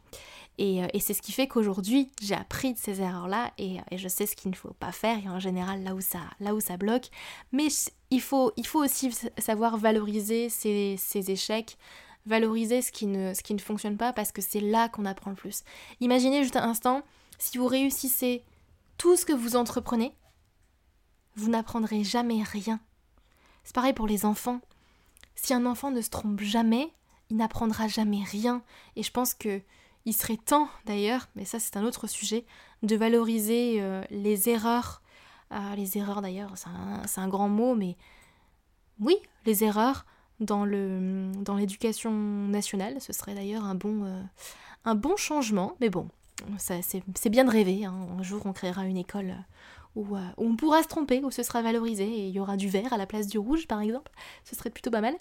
Et, 0.58 0.82
et 0.94 1.00
c'est 1.00 1.14
ce 1.14 1.22
qui 1.22 1.32
fait 1.32 1.48
qu'aujourd'hui 1.48 2.12
j'ai 2.22 2.36
appris 2.36 2.74
de 2.74 2.80
ces 2.80 3.00
erreurs-là 3.00 3.52
et, 3.58 3.78
et, 3.92 3.98
je 3.98 4.08
sais 4.10 4.26
ce 4.26 4.36
qu'il 4.36 4.52
ne 4.52 4.56
faut 4.56 4.74
pas 4.74 4.92
faire 4.92 5.18
et 5.24 5.30
en 5.30 5.40
général 5.40 5.84
là 5.84 5.94
où 5.96 6.02
ça, 6.02 6.20
là 6.42 6.54
où 6.54 6.60
ça 6.60 6.76
bloque. 6.76 7.08
Mais 7.54 7.68
il 8.10 8.22
faut, 8.22 8.52
il 8.58 8.68
faut 8.68 8.84
aussi 8.84 9.16
savoir 9.38 9.78
valoriser 9.78 10.50
ces, 10.50 10.98
échecs, 11.32 11.78
valoriser 12.26 12.82
ce 12.82 12.92
qui, 12.92 13.06
ne, 13.06 13.34
ce 13.34 13.42
qui 13.42 13.54
ne 13.54 13.60
fonctionne 13.60 13.96
pas 13.96 14.12
parce 14.12 14.34
que 14.34 14.42
c'est 14.42 14.60
là 14.60 14.90
qu'on 14.90 15.06
apprend 15.06 15.30
le 15.30 15.38
plus. 15.38 15.64
Imaginez 16.02 16.44
juste 16.44 16.58
un 16.58 16.68
instant, 16.68 17.04
si 17.38 17.58
vous 17.58 17.68
réussissez 17.68 18.44
tout 18.98 19.16
ce 19.16 19.26
que 19.26 19.34
vous 19.34 19.56
entreprenez, 19.56 20.12
vous 21.38 21.50
n'apprendrez 21.50 22.04
jamais 22.04 22.44
rien. 22.44 22.80
C'est 23.64 23.76
pareil 23.76 23.94
pour 23.94 24.08
les 24.08 24.26
enfants. 24.26 24.60
Si 25.36 25.54
un 25.54 25.66
enfant 25.66 25.92
ne 25.92 26.02
se 26.02 26.10
trompe 26.10 26.42
jamais, 26.42 26.92
il 27.30 27.38
n'apprendra 27.38 27.88
jamais 27.88 28.24
rien. 28.24 28.62
Et 28.96 29.04
je 29.04 29.12
pense 29.12 29.34
que 29.34 29.62
il 30.06 30.14
serait 30.14 30.38
temps 30.38 30.70
d'ailleurs, 30.86 31.28
mais 31.36 31.46
ça 31.46 31.60
c'est 31.60 31.78
un 31.78 31.84
autre 31.84 32.08
sujet, 32.08 32.46
de 32.82 32.96
valoriser 32.96 33.82
euh, 33.82 34.02
les 34.10 34.50
erreurs 34.50 35.02
ah, 35.50 35.76
les 35.76 35.98
erreurs 35.98 36.22
d'ailleurs, 36.22 36.52
c'est 37.06 37.22
un, 37.22 37.28
grand 37.28 37.48
mot, 37.48 37.74
mais 37.74 37.96
oui, 39.00 39.16
les 39.46 39.64
erreurs 39.64 40.06
dans, 40.42 40.66
le, 40.66 41.32
dans 41.42 41.56
l'éducation 41.56 42.12
nationale, 42.12 43.00
ce 43.00 43.14
serait 43.14 43.34
d'ailleurs 43.34 43.64
un, 43.64 43.76
bon, 43.76 44.04
euh, 44.04 44.22
un 44.84 44.96
bon 44.96 45.16
changement, 45.16 45.76
mais 45.80 45.90
bon, 45.90 46.10
c'est, 46.58 47.30
bien 47.30 47.46
de 47.46 47.50
rêver, 47.50 47.86
hein. 47.86 47.96
un 48.20 48.24
jour 48.24 48.46
on 48.46 48.52
créera 48.52 48.86
une 48.86 48.98
école 48.98 49.36
où, 49.98 50.16
euh, 50.16 50.20
on 50.38 50.56
pourra 50.56 50.84
se 50.84 50.88
tromper, 50.88 51.22
où 51.24 51.32
ce 51.32 51.44
sera 51.44 51.62
valorisé, 51.62 52.06
et 52.06 52.28
il 52.28 52.34
y 52.34 52.40
aura 52.40 52.56
du 52.56 52.70
vert 52.70 52.94
à 52.94 52.98
la 52.98 53.06
place 53.06 53.28
du 53.28 53.38
rouge 53.38 53.68
par 53.68 53.82
exemple, 53.82 54.12
ce 54.46 54.56
serait 54.56 54.70
plutôt 54.70 54.92
pas 54.92 55.02
mal. 55.02 55.16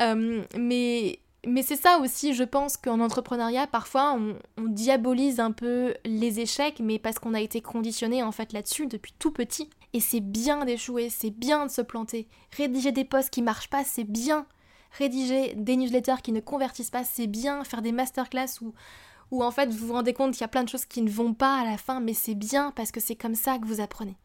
Euh, 0.00 0.44
mais 0.56 1.18
mais 1.44 1.62
c'est 1.62 1.76
ça 1.76 1.98
aussi, 1.98 2.34
je 2.34 2.44
pense 2.44 2.76
qu'en 2.76 3.00
entrepreneuriat, 3.00 3.66
parfois, 3.66 4.16
on, 4.16 4.36
diabolise 4.68 5.40
un 5.40 5.50
peu 5.50 5.92
les 6.04 6.38
échecs, 6.38 6.78
mais 6.80 7.00
parce 7.00 7.18
qu'on 7.18 7.34
a 7.34 7.40
été 7.40 7.60
conditionné 7.60 8.22
en 8.22 8.30
fait 8.30 8.52
là-dessus 8.52 8.86
depuis 8.86 9.12
tout 9.18 9.32
petit. 9.32 9.68
Et 9.92 9.98
c'est 9.98 10.20
bien 10.20 10.64
d'échouer, 10.64 11.10
c'est 11.10 11.30
bien 11.30 11.66
de 11.66 11.70
se 11.70 11.82
planter. 11.82 12.28
Rédiger 12.56 12.92
des 12.92 13.04
posts 13.04 13.30
qui 13.30 13.42
marchent 13.42 13.68
pas, 13.68 13.82
c'est 13.82 14.04
bien. 14.04 14.46
Rédiger 14.96 15.54
des 15.56 15.76
newsletters 15.76 16.22
qui 16.22 16.30
ne 16.30 16.38
convertissent 16.38 16.90
pas, 16.90 17.02
c'est 17.02 17.26
bien. 17.26 17.64
Faire 17.64 17.82
des 17.82 17.92
masterclass 17.92 18.60
où, 18.60 18.72
où 19.32 19.42
en 19.42 19.50
fait 19.50 19.70
vous 19.70 19.88
vous 19.88 19.94
rendez 19.94 20.12
compte 20.12 20.32
qu'il 20.32 20.42
y 20.42 20.44
a 20.44 20.48
plein 20.48 20.62
de 20.62 20.68
choses 20.68 20.84
qui 20.84 21.02
ne 21.02 21.10
vont 21.10 21.34
pas 21.34 21.58
à 21.58 21.64
la 21.64 21.78
fin, 21.78 21.98
mais 21.98 22.14
c'est 22.14 22.36
bien 22.36 22.70
parce 22.76 22.92
que 22.92 23.00
c'est 23.00 23.16
comme 23.16 23.34
ça 23.34 23.58
que 23.58 23.66
vous 23.66 23.80
apprenez. 23.80 24.16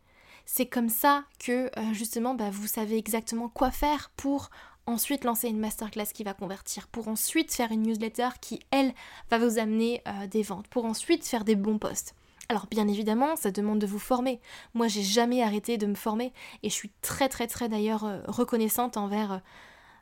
C'est 0.45 0.67
comme 0.67 0.89
ça 0.89 1.23
que 1.39 1.71
euh, 1.79 1.93
justement 1.93 2.35
bah, 2.35 2.49
vous 2.51 2.67
savez 2.67 2.97
exactement 2.97 3.49
quoi 3.49 3.71
faire 3.71 4.11
pour 4.17 4.49
ensuite 4.85 5.23
lancer 5.23 5.47
une 5.47 5.59
masterclass 5.59 6.07
qui 6.13 6.23
va 6.23 6.33
convertir, 6.33 6.87
pour 6.89 7.07
ensuite 7.07 7.53
faire 7.53 7.71
une 7.71 7.83
newsletter 7.83 8.29
qui, 8.39 8.59
elle, 8.71 8.93
va 9.29 9.37
vous 9.37 9.59
amener 9.59 10.01
euh, 10.07 10.27
des 10.27 10.43
ventes, 10.43 10.67
pour 10.67 10.85
ensuite 10.85 11.25
faire 11.25 11.43
des 11.43 11.55
bons 11.55 11.79
posts. 11.79 12.13
Alors 12.49 12.67
bien 12.67 12.87
évidemment, 12.87 13.35
ça 13.35 13.51
demande 13.51 13.79
de 13.79 13.87
vous 13.87 13.99
former. 13.99 14.39
Moi, 14.73 14.87
j'ai 14.87 15.03
jamais 15.03 15.41
arrêté 15.41 15.77
de 15.77 15.85
me 15.85 15.95
former 15.95 16.31
et 16.63 16.69
je 16.69 16.73
suis 16.73 16.91
très 17.01 17.27
très 17.29 17.47
très 17.47 17.69
d'ailleurs 17.69 18.05
euh, 18.05 18.19
reconnaissante 18.27 18.97
envers, 18.97 19.41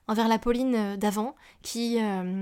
envers 0.07 0.27
la 0.27 0.37
Pauline 0.39 0.95
d'avant 0.97 1.35
qui, 1.61 1.99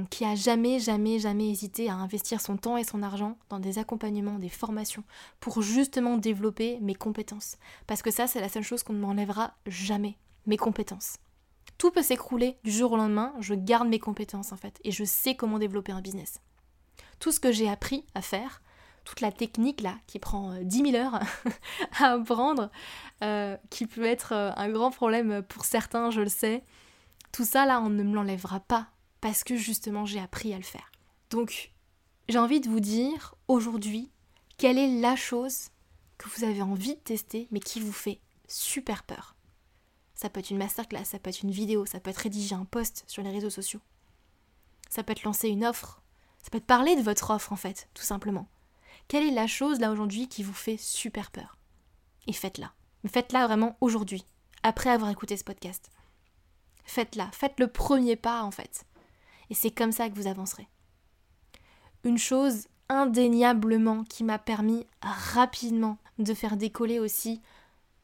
qui 0.10 0.26
a 0.26 0.36
jamais 0.36 0.80
jamais 0.80 1.20
jamais 1.20 1.50
hésité 1.50 1.90
à 1.90 1.96
investir 1.96 2.42
son 2.42 2.58
temps 2.58 2.78
et 2.78 2.84
son 2.84 3.04
argent 3.04 3.38
dans 3.50 3.60
des 3.60 3.80
accompagnements, 3.80 4.40
des 4.40 4.50
formations 4.50 5.04
pour 5.40 5.62
justement 5.62 6.18
développer 6.18 6.80
mes 6.82 6.96
compétences. 6.96 7.58
Parce 7.88 8.02
que 8.02 8.12
ça, 8.12 8.28
c'est 8.28 8.42
la 8.42 8.50
seule 8.50 8.64
chose 8.64 8.84
qu'on 8.84 8.94
ne 8.94 9.00
m'enlèvera 9.00 9.54
jamais, 9.66 10.18
mes 10.46 10.58
compétences. 10.58 11.18
Tout 11.78 11.92
peut 11.92 12.04
s'écrouler 12.04 12.58
du 12.64 12.72
jour 12.72 12.94
au 12.94 12.98
lendemain, 12.98 13.34
je 13.40 13.54
garde 13.54 13.88
mes 13.88 14.00
compétences 14.00 14.52
en 14.52 14.58
fait 14.58 14.80
et 14.84 14.92
je 14.92 15.04
sais 15.04 15.36
comment 15.36 15.60
développer 15.60 15.92
un 15.92 16.02
business. 16.02 16.40
Tout 17.20 17.32
ce 17.32 17.40
que 17.40 17.52
j'ai 17.52 17.70
appris 17.70 18.06
à 18.16 18.22
faire, 18.22 18.62
toute 19.04 19.22
la 19.22 19.32
technique 19.32 19.82
là 19.82 19.96
qui 20.08 20.20
prend 20.20 20.54
10 20.62 20.82
euh, 20.82 20.92
000 20.92 20.96
heures 21.04 21.20
à 22.00 22.14
apprendre, 22.14 22.70
euh, 23.24 23.58
qui 23.70 23.86
peut 23.86 24.06
être 24.06 24.34
euh, 24.34 24.52
un 24.56 24.70
grand 24.70 24.92
problème 24.92 25.42
pour 25.44 25.66
certains, 25.66 26.10
je 26.10 26.22
le 26.22 26.30
sais, 26.30 26.64
tout 27.34 27.44
ça 27.44 27.66
là 27.66 27.82
on 27.82 27.90
ne 27.90 28.04
me 28.04 28.16
l'enlèvera 28.16 28.62
pas 28.62 28.88
parce 29.20 29.44
que 29.44 29.58
justement 29.58 30.06
j'ai 30.06 30.22
appris 30.22 30.54
à 30.54 30.58
le 30.58 30.64
faire. 30.64 30.90
Donc 31.30 31.74
j'ai 32.30 32.40
envie 32.40 32.62
de 32.62 32.70
vous 32.70 32.80
dire 32.80 33.36
aujourd'hui 33.50 34.10
quelle 34.58 34.78
est 34.78 35.02
la 35.02 35.18
chose 35.18 35.70
que 36.18 36.30
vous 36.30 36.46
avez 36.46 36.62
envie 36.62 36.96
de 36.96 37.00
tester 37.02 37.50
mais 37.52 37.60
qui 37.60 37.82
vous 37.82 37.92
fait 37.92 38.22
super 38.48 39.04
peur. 39.04 39.36
Ça 40.14 40.30
peut 40.30 40.40
être 40.40 40.52
une 40.52 40.58
masterclass, 40.58 41.06
ça 41.06 41.20
peut 41.20 41.32
être 41.32 41.42
une 41.42 41.52
vidéo, 41.52 41.86
ça 41.86 42.00
peut 42.00 42.12
être 42.12 42.18
rédiger 42.18 42.56
un 42.56 42.66
post 42.66 43.04
sur 43.08 43.24
les 43.24 43.32
réseaux 43.32 43.50
sociaux. 43.50 43.82
Ça 44.90 45.04
peut 45.04 45.12
être 45.12 45.24
lancer 45.24 45.50
une 45.50 45.66
offre. 45.66 46.02
Ça 46.44 46.52
peut 46.52 46.60
être 46.60 46.66
parler 46.66 46.96
de 46.96 47.02
votre 47.02 47.32
offre 47.32 47.52
en 47.52 47.58
fait, 47.58 47.90
tout 47.96 48.04
simplement. 48.04 48.48
Quelle 49.08 49.26
est 49.26 49.34
la 49.34 49.48
chose 49.48 49.80
là 49.80 49.92
aujourd'hui 49.92 50.30
qui 50.30 50.44
vous 50.44 50.54
fait 50.54 50.78
super 50.78 51.32
peur? 51.32 51.58
Et 52.28 52.34
faites-la. 52.34 52.74
Faites-la 53.08 53.48
vraiment 53.48 53.76
aujourd'hui, 53.82 54.24
après 54.62 54.92
avoir 54.92 55.10
écouté 55.10 55.36
ce 55.36 55.44
podcast. 55.44 55.90
Faites-la, 56.86 57.30
faites 57.32 57.60
le 57.60 57.68
premier 57.68 58.16
pas 58.16 58.44
en 58.44 58.52
fait. 58.52 58.86
Et 59.50 59.54
c'est 59.54 59.72
comme 59.72 59.92
ça 59.92 60.10
que 60.10 60.16
vous 60.16 60.28
avancerez. 60.28 60.68
Une 62.04 62.18
chose 62.18 62.68
indéniablement 62.90 64.04
qui 64.04 64.24
m'a 64.24 64.40
permis 64.40 64.86
rapidement 65.02 65.98
de 66.20 66.34
faire 66.34 66.58
décoller 66.58 67.00
aussi 67.00 67.42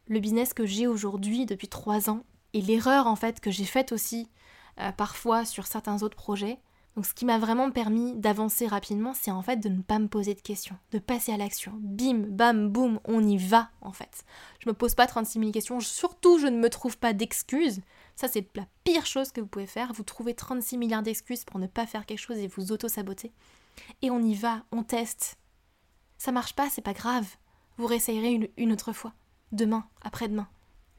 le 0.08 0.20
business 0.20 0.54
que 0.54 0.66
j'ai 0.66 0.88
aujourd'hui 0.88 1.46
depuis 1.46 1.68
trois 1.68 2.10
ans 2.10 2.24
et 2.54 2.62
l'erreur 2.62 3.08
en 3.08 3.16
fait 3.16 3.40
que 3.40 3.52
j'ai 3.52 3.66
faite 3.66 3.92
aussi 3.92 4.30
euh, 4.80 4.92
parfois 4.92 5.46
sur 5.46 5.68
certains 5.68 6.02
autres 6.02 6.16
projets. 6.16 6.60
Donc 6.96 7.06
ce 7.06 7.14
qui 7.14 7.26
m'a 7.26 7.38
vraiment 7.38 7.72
permis 7.72 8.16
d'avancer 8.16 8.68
rapidement, 8.68 9.14
c'est 9.14 9.32
en 9.32 9.42
fait 9.42 9.58
de 9.58 9.70
ne 9.70 9.82
pas 9.82 10.00
me 10.00 10.08
poser 10.08 10.34
de 10.34 10.42
questions, 10.42 10.76
de 10.92 11.00
passer 11.00 11.32
à 11.32 11.38
l'action. 11.38 11.74
Bim, 11.80 12.26
bam, 12.28 12.70
boum, 12.70 13.00
on 13.06 13.26
y 13.26 13.38
va 13.38 13.70
en 13.82 13.94
fait. 13.94 14.26
Je 14.60 14.68
me 14.68 14.74
pose 14.74 14.96
pas 14.96 15.08
36 15.08 15.40
000 15.40 15.52
questions, 15.52 15.80
surtout 15.80 16.40
je 16.40 16.48
ne 16.48 16.60
me 16.60 16.70
trouve 16.70 16.98
pas 16.98 17.14
d'excuses. 17.14 17.82
Ça 18.16 18.28
c'est 18.28 18.46
la 18.56 18.66
pire 18.84 19.06
chose 19.06 19.32
que 19.32 19.40
vous 19.40 19.48
pouvez 19.48 19.68
faire, 19.68 19.94
vous 19.94 20.04
trouvez 20.04 20.34
36 20.34 20.78
milliards 20.78 21.04
d'excuses 21.04 21.46
pour 21.46 21.60
ne 21.60 21.68
pas 21.68 21.86
faire 21.86 22.06
quelque 22.06 22.20
chose 22.20 22.38
et 22.38 22.48
vous 22.48 22.72
auto-saboter. 22.72 23.32
Et 24.02 24.12
on 24.12 24.22
y 24.22 24.34
va, 24.34 24.64
on 24.72 24.84
teste. 24.84 25.38
Ça 26.18 26.32
marche 26.32 26.54
pas, 26.54 26.70
c'est 26.70 26.82
pas 26.82 26.94
grave. 26.94 27.28
Vous 27.78 27.88
réessayerez 27.88 28.52
une 28.58 28.74
autre 28.74 28.92
fois 28.92 29.14
demain, 29.52 29.86
après-demain. 30.02 30.48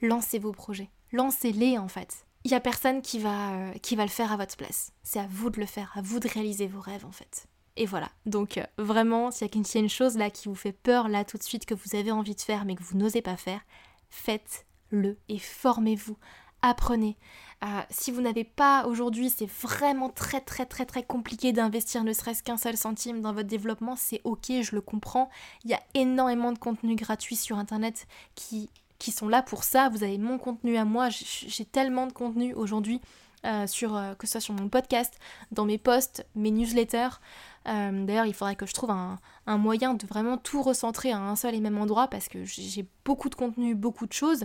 Lancez 0.00 0.38
vos 0.38 0.52
projets. 0.52 0.90
Lancez-les 1.12 1.76
en 1.78 1.88
fait. 1.88 2.24
Il 2.44 2.50
n'y 2.50 2.56
a 2.56 2.60
personne 2.60 3.02
qui 3.02 3.18
va, 3.18 3.52
euh, 3.52 3.72
qui 3.82 3.96
va 3.96 4.04
le 4.04 4.10
faire 4.10 4.32
à 4.32 4.36
votre 4.36 4.56
place. 4.56 4.92
C'est 5.02 5.20
à 5.20 5.26
vous 5.28 5.50
de 5.50 5.60
le 5.60 5.66
faire, 5.66 5.92
à 5.94 6.02
vous 6.02 6.20
de 6.20 6.28
réaliser 6.28 6.66
vos 6.66 6.80
rêves 6.80 7.04
en 7.04 7.12
fait. 7.12 7.46
Et 7.76 7.86
voilà. 7.86 8.10
Donc 8.26 8.58
euh, 8.58 8.64
vraiment, 8.78 9.30
s'il 9.30 9.46
y 9.46 9.50
a 9.50 9.78
une 9.78 9.88
chose 9.88 10.16
là 10.16 10.30
qui 10.30 10.48
vous 10.48 10.54
fait 10.54 10.72
peur 10.72 11.08
là 11.08 11.24
tout 11.24 11.36
de 11.36 11.42
suite, 11.42 11.66
que 11.66 11.74
vous 11.74 11.96
avez 11.96 12.10
envie 12.10 12.34
de 12.34 12.40
faire 12.40 12.64
mais 12.64 12.76
que 12.76 12.82
vous 12.82 12.96
n'osez 12.96 13.22
pas 13.22 13.36
faire, 13.36 13.60
faites-le 14.08 15.18
et 15.28 15.38
formez-vous 15.38 16.16
apprenez. 16.62 17.16
Euh, 17.62 17.80
si 17.90 18.10
vous 18.10 18.22
n'avez 18.22 18.44
pas 18.44 18.86
aujourd'hui, 18.86 19.30
c'est 19.30 19.48
vraiment 19.48 20.08
très 20.08 20.40
très 20.40 20.64
très 20.64 20.86
très 20.86 21.02
compliqué 21.02 21.52
d'investir 21.52 22.04
ne 22.04 22.12
serait-ce 22.12 22.42
qu'un 22.42 22.56
seul 22.56 22.76
centime 22.76 23.20
dans 23.20 23.34
votre 23.34 23.48
développement, 23.48 23.96
c'est 23.96 24.20
ok, 24.24 24.46
je 24.62 24.74
le 24.74 24.80
comprends. 24.80 25.28
Il 25.64 25.70
y 25.70 25.74
a 25.74 25.80
énormément 25.94 26.52
de 26.52 26.58
contenus 26.58 26.96
gratuits 26.96 27.36
sur 27.36 27.58
internet 27.58 28.06
qui, 28.34 28.70
qui 29.00 29.10
sont 29.10 29.28
là 29.28 29.42
pour 29.42 29.64
ça. 29.64 29.88
Vous 29.88 30.04
avez 30.04 30.18
mon 30.18 30.38
contenu 30.38 30.76
à 30.76 30.84
moi, 30.84 31.08
j'ai 31.10 31.64
tellement 31.64 32.06
de 32.06 32.12
contenu 32.12 32.54
aujourd'hui. 32.54 33.00
Euh, 33.46 33.66
sur, 33.66 33.96
euh, 33.96 34.12
que 34.16 34.26
ce 34.26 34.32
soit 34.32 34.40
sur 34.42 34.52
mon 34.52 34.68
podcast, 34.68 35.18
dans 35.50 35.64
mes 35.64 35.78
posts, 35.78 36.26
mes 36.34 36.50
newsletters. 36.50 37.22
D'ailleurs, 37.64 38.26
il 38.26 38.34
faudrait 38.34 38.54
que 38.54 38.66
je 38.66 38.74
trouve 38.74 38.90
un, 38.90 39.18
un, 39.46 39.56
moyen 39.56 39.94
de 39.94 40.06
vraiment 40.06 40.36
tout 40.36 40.60
recentrer 40.60 41.10
à 41.10 41.18
un 41.18 41.36
seul 41.36 41.54
et 41.54 41.60
même 41.60 41.78
endroit 41.78 42.08
parce 42.08 42.28
que 42.28 42.44
j'ai 42.44 42.86
beaucoup 43.02 43.30
de 43.30 43.34
contenu, 43.34 43.74
beaucoup 43.74 44.06
de 44.06 44.12
choses 44.12 44.44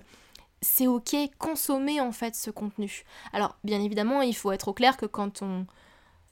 c'est 0.65 0.87
ok, 0.87 1.15
consommer 1.37 2.01
en 2.01 2.11
fait 2.11 2.35
ce 2.35 2.49
contenu. 2.49 3.03
Alors 3.33 3.57
bien 3.63 3.81
évidemment, 3.81 4.21
il 4.21 4.35
faut 4.35 4.51
être 4.51 4.69
au 4.69 4.73
clair 4.73 4.97
que 4.97 5.05
quand 5.05 5.41
on 5.41 5.65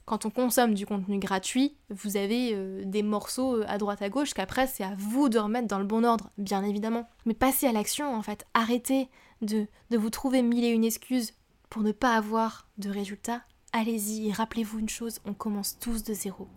Quand 0.06 0.26
on 0.26 0.30
consomme 0.30 0.74
du 0.74 0.84
contenu 0.84 1.18
gratuit, 1.18 1.76
vous 1.88 2.18
avez 2.18 2.50
euh, 2.52 2.82
des 2.84 3.02
morceaux 3.02 3.56
euh, 3.56 3.64
à 3.68 3.78
droite 3.78 4.02
à 4.02 4.10
gauche 4.10 4.34
qu'après 4.34 4.66
c'est 4.66 4.84
à 4.84 4.94
vous 4.98 5.30
de 5.30 5.38
remettre 5.38 5.66
dans 5.66 5.78
le 5.78 5.86
bon 5.86 6.04
ordre, 6.04 6.30
bien 6.36 6.62
évidemment. 6.62 7.08
Mais 7.24 7.32
passez 7.32 7.66
à 7.66 7.72
l'action 7.72 8.14
en 8.14 8.20
fait, 8.20 8.46
arrêtez 8.52 9.08
de, 9.40 9.66
de 9.90 9.96
vous 9.96 10.10
trouver 10.10 10.42
mille 10.42 10.64
et 10.64 10.68
une 10.68 10.84
excuses 10.84 11.32
pour 11.70 11.82
ne 11.82 11.92
pas 11.92 12.16
avoir 12.16 12.68
de 12.76 12.90
résultats. 12.90 13.42
Allez-y 13.72 14.28
et 14.28 14.32
rappelez-vous 14.32 14.78
une 14.78 14.90
chose, 14.90 15.20
on 15.24 15.32
commence 15.32 15.78
tous 15.78 16.04
de 16.04 16.12
zéro. 16.12 16.48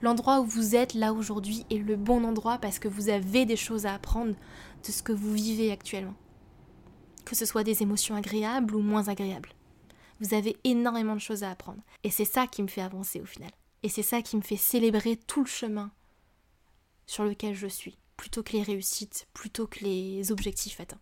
L'endroit 0.00 0.40
où 0.40 0.44
vous 0.44 0.76
êtes 0.76 0.94
là 0.94 1.12
aujourd'hui 1.12 1.66
est 1.70 1.78
le 1.78 1.96
bon 1.96 2.24
endroit 2.24 2.58
parce 2.58 2.78
que 2.78 2.88
vous 2.88 3.08
avez 3.08 3.46
des 3.46 3.56
choses 3.56 3.84
à 3.84 3.94
apprendre 3.94 4.34
de 4.86 4.92
ce 4.92 5.02
que 5.02 5.12
vous 5.12 5.32
vivez 5.32 5.72
actuellement. 5.72 6.14
Que 7.24 7.34
ce 7.34 7.46
soit 7.46 7.64
des 7.64 7.82
émotions 7.82 8.14
agréables 8.14 8.76
ou 8.76 8.80
moins 8.80 9.08
agréables. 9.08 9.50
Vous 10.22 10.34
avez 10.34 10.56
énormément 10.62 11.14
de 11.14 11.20
choses 11.20 11.42
à 11.42 11.50
apprendre. 11.50 11.82
Et 12.04 12.10
c'est 12.10 12.24
ça 12.24 12.46
qui 12.46 12.62
me 12.62 12.68
fait 12.68 12.80
avancer 12.80 13.20
au 13.20 13.26
final. 13.26 13.50
Et 13.82 13.88
c'est 13.88 14.04
ça 14.04 14.22
qui 14.22 14.36
me 14.36 14.42
fait 14.42 14.56
célébrer 14.56 15.16
tout 15.16 15.40
le 15.40 15.48
chemin 15.48 15.90
sur 17.06 17.24
lequel 17.24 17.56
je 17.56 17.66
suis, 17.66 17.98
plutôt 18.16 18.44
que 18.44 18.52
les 18.52 18.62
réussites, 18.62 19.26
plutôt 19.34 19.66
que 19.66 19.80
les 19.80 20.30
objectifs 20.30 20.78
atteints. 20.78 21.00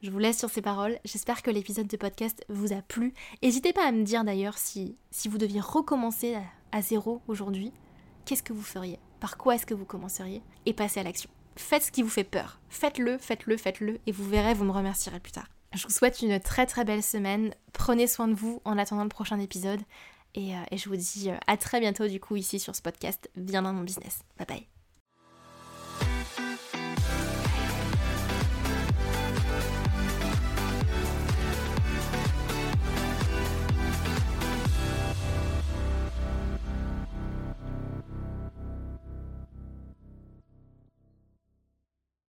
Je 0.00 0.10
vous 0.10 0.18
laisse 0.18 0.38
sur 0.38 0.48
ces 0.48 0.62
paroles. 0.62 0.98
J'espère 1.04 1.42
que 1.42 1.50
l'épisode 1.50 1.86
de 1.86 1.96
podcast 1.98 2.42
vous 2.48 2.72
a 2.72 2.80
plu. 2.80 3.12
N'hésitez 3.42 3.74
pas 3.74 3.86
à 3.86 3.92
me 3.92 4.04
dire 4.04 4.24
d'ailleurs 4.24 4.56
si, 4.56 4.96
si 5.10 5.28
vous 5.28 5.36
deviez 5.36 5.60
recommencer 5.60 6.34
à, 6.34 6.42
à 6.72 6.80
zéro 6.80 7.20
aujourd'hui, 7.28 7.72
qu'est-ce 8.24 8.42
que 8.42 8.54
vous 8.54 8.62
feriez? 8.62 8.98
Par 9.20 9.36
quoi 9.36 9.54
est-ce 9.54 9.66
que 9.66 9.74
vous 9.74 9.84
commenceriez? 9.84 10.42
Et 10.64 10.72
passez 10.72 10.98
à 10.98 11.02
l'action. 11.02 11.28
Faites 11.56 11.82
ce 11.82 11.92
qui 11.92 12.02
vous 12.02 12.08
fait 12.08 12.24
peur. 12.24 12.58
Faites-le, 12.70 13.18
faites-le, 13.18 13.58
faites-le, 13.58 14.00
et 14.06 14.12
vous 14.12 14.26
verrez, 14.26 14.54
vous 14.54 14.64
me 14.64 14.72
remercierez 14.72 15.20
plus 15.20 15.32
tard. 15.32 15.48
Je 15.74 15.84
vous 15.84 15.92
souhaite 15.92 16.20
une 16.22 16.38
très 16.40 16.66
très 16.66 16.84
belle 16.84 17.02
semaine. 17.02 17.54
Prenez 17.72 18.06
soin 18.06 18.28
de 18.28 18.34
vous 18.34 18.60
en 18.64 18.78
attendant 18.78 19.04
le 19.04 19.08
prochain 19.08 19.38
épisode. 19.38 19.80
Et, 20.34 20.54
euh, 20.54 20.60
je 20.72 20.88
vous 20.88 20.96
dis 20.96 21.30
euh, 21.30 21.36
à 21.46 21.56
très 21.56 21.80
bientôt 21.80 22.08
du 22.08 22.20
coup 22.20 22.36
ici 22.36 22.58
sur 22.58 22.74
ce 22.74 22.82
podcast 22.82 23.30
Bien 23.36 23.62
dans 23.62 23.72
mon 23.72 23.82
business. 23.82 24.20
Bye 24.38 24.46
bye. 24.46 24.81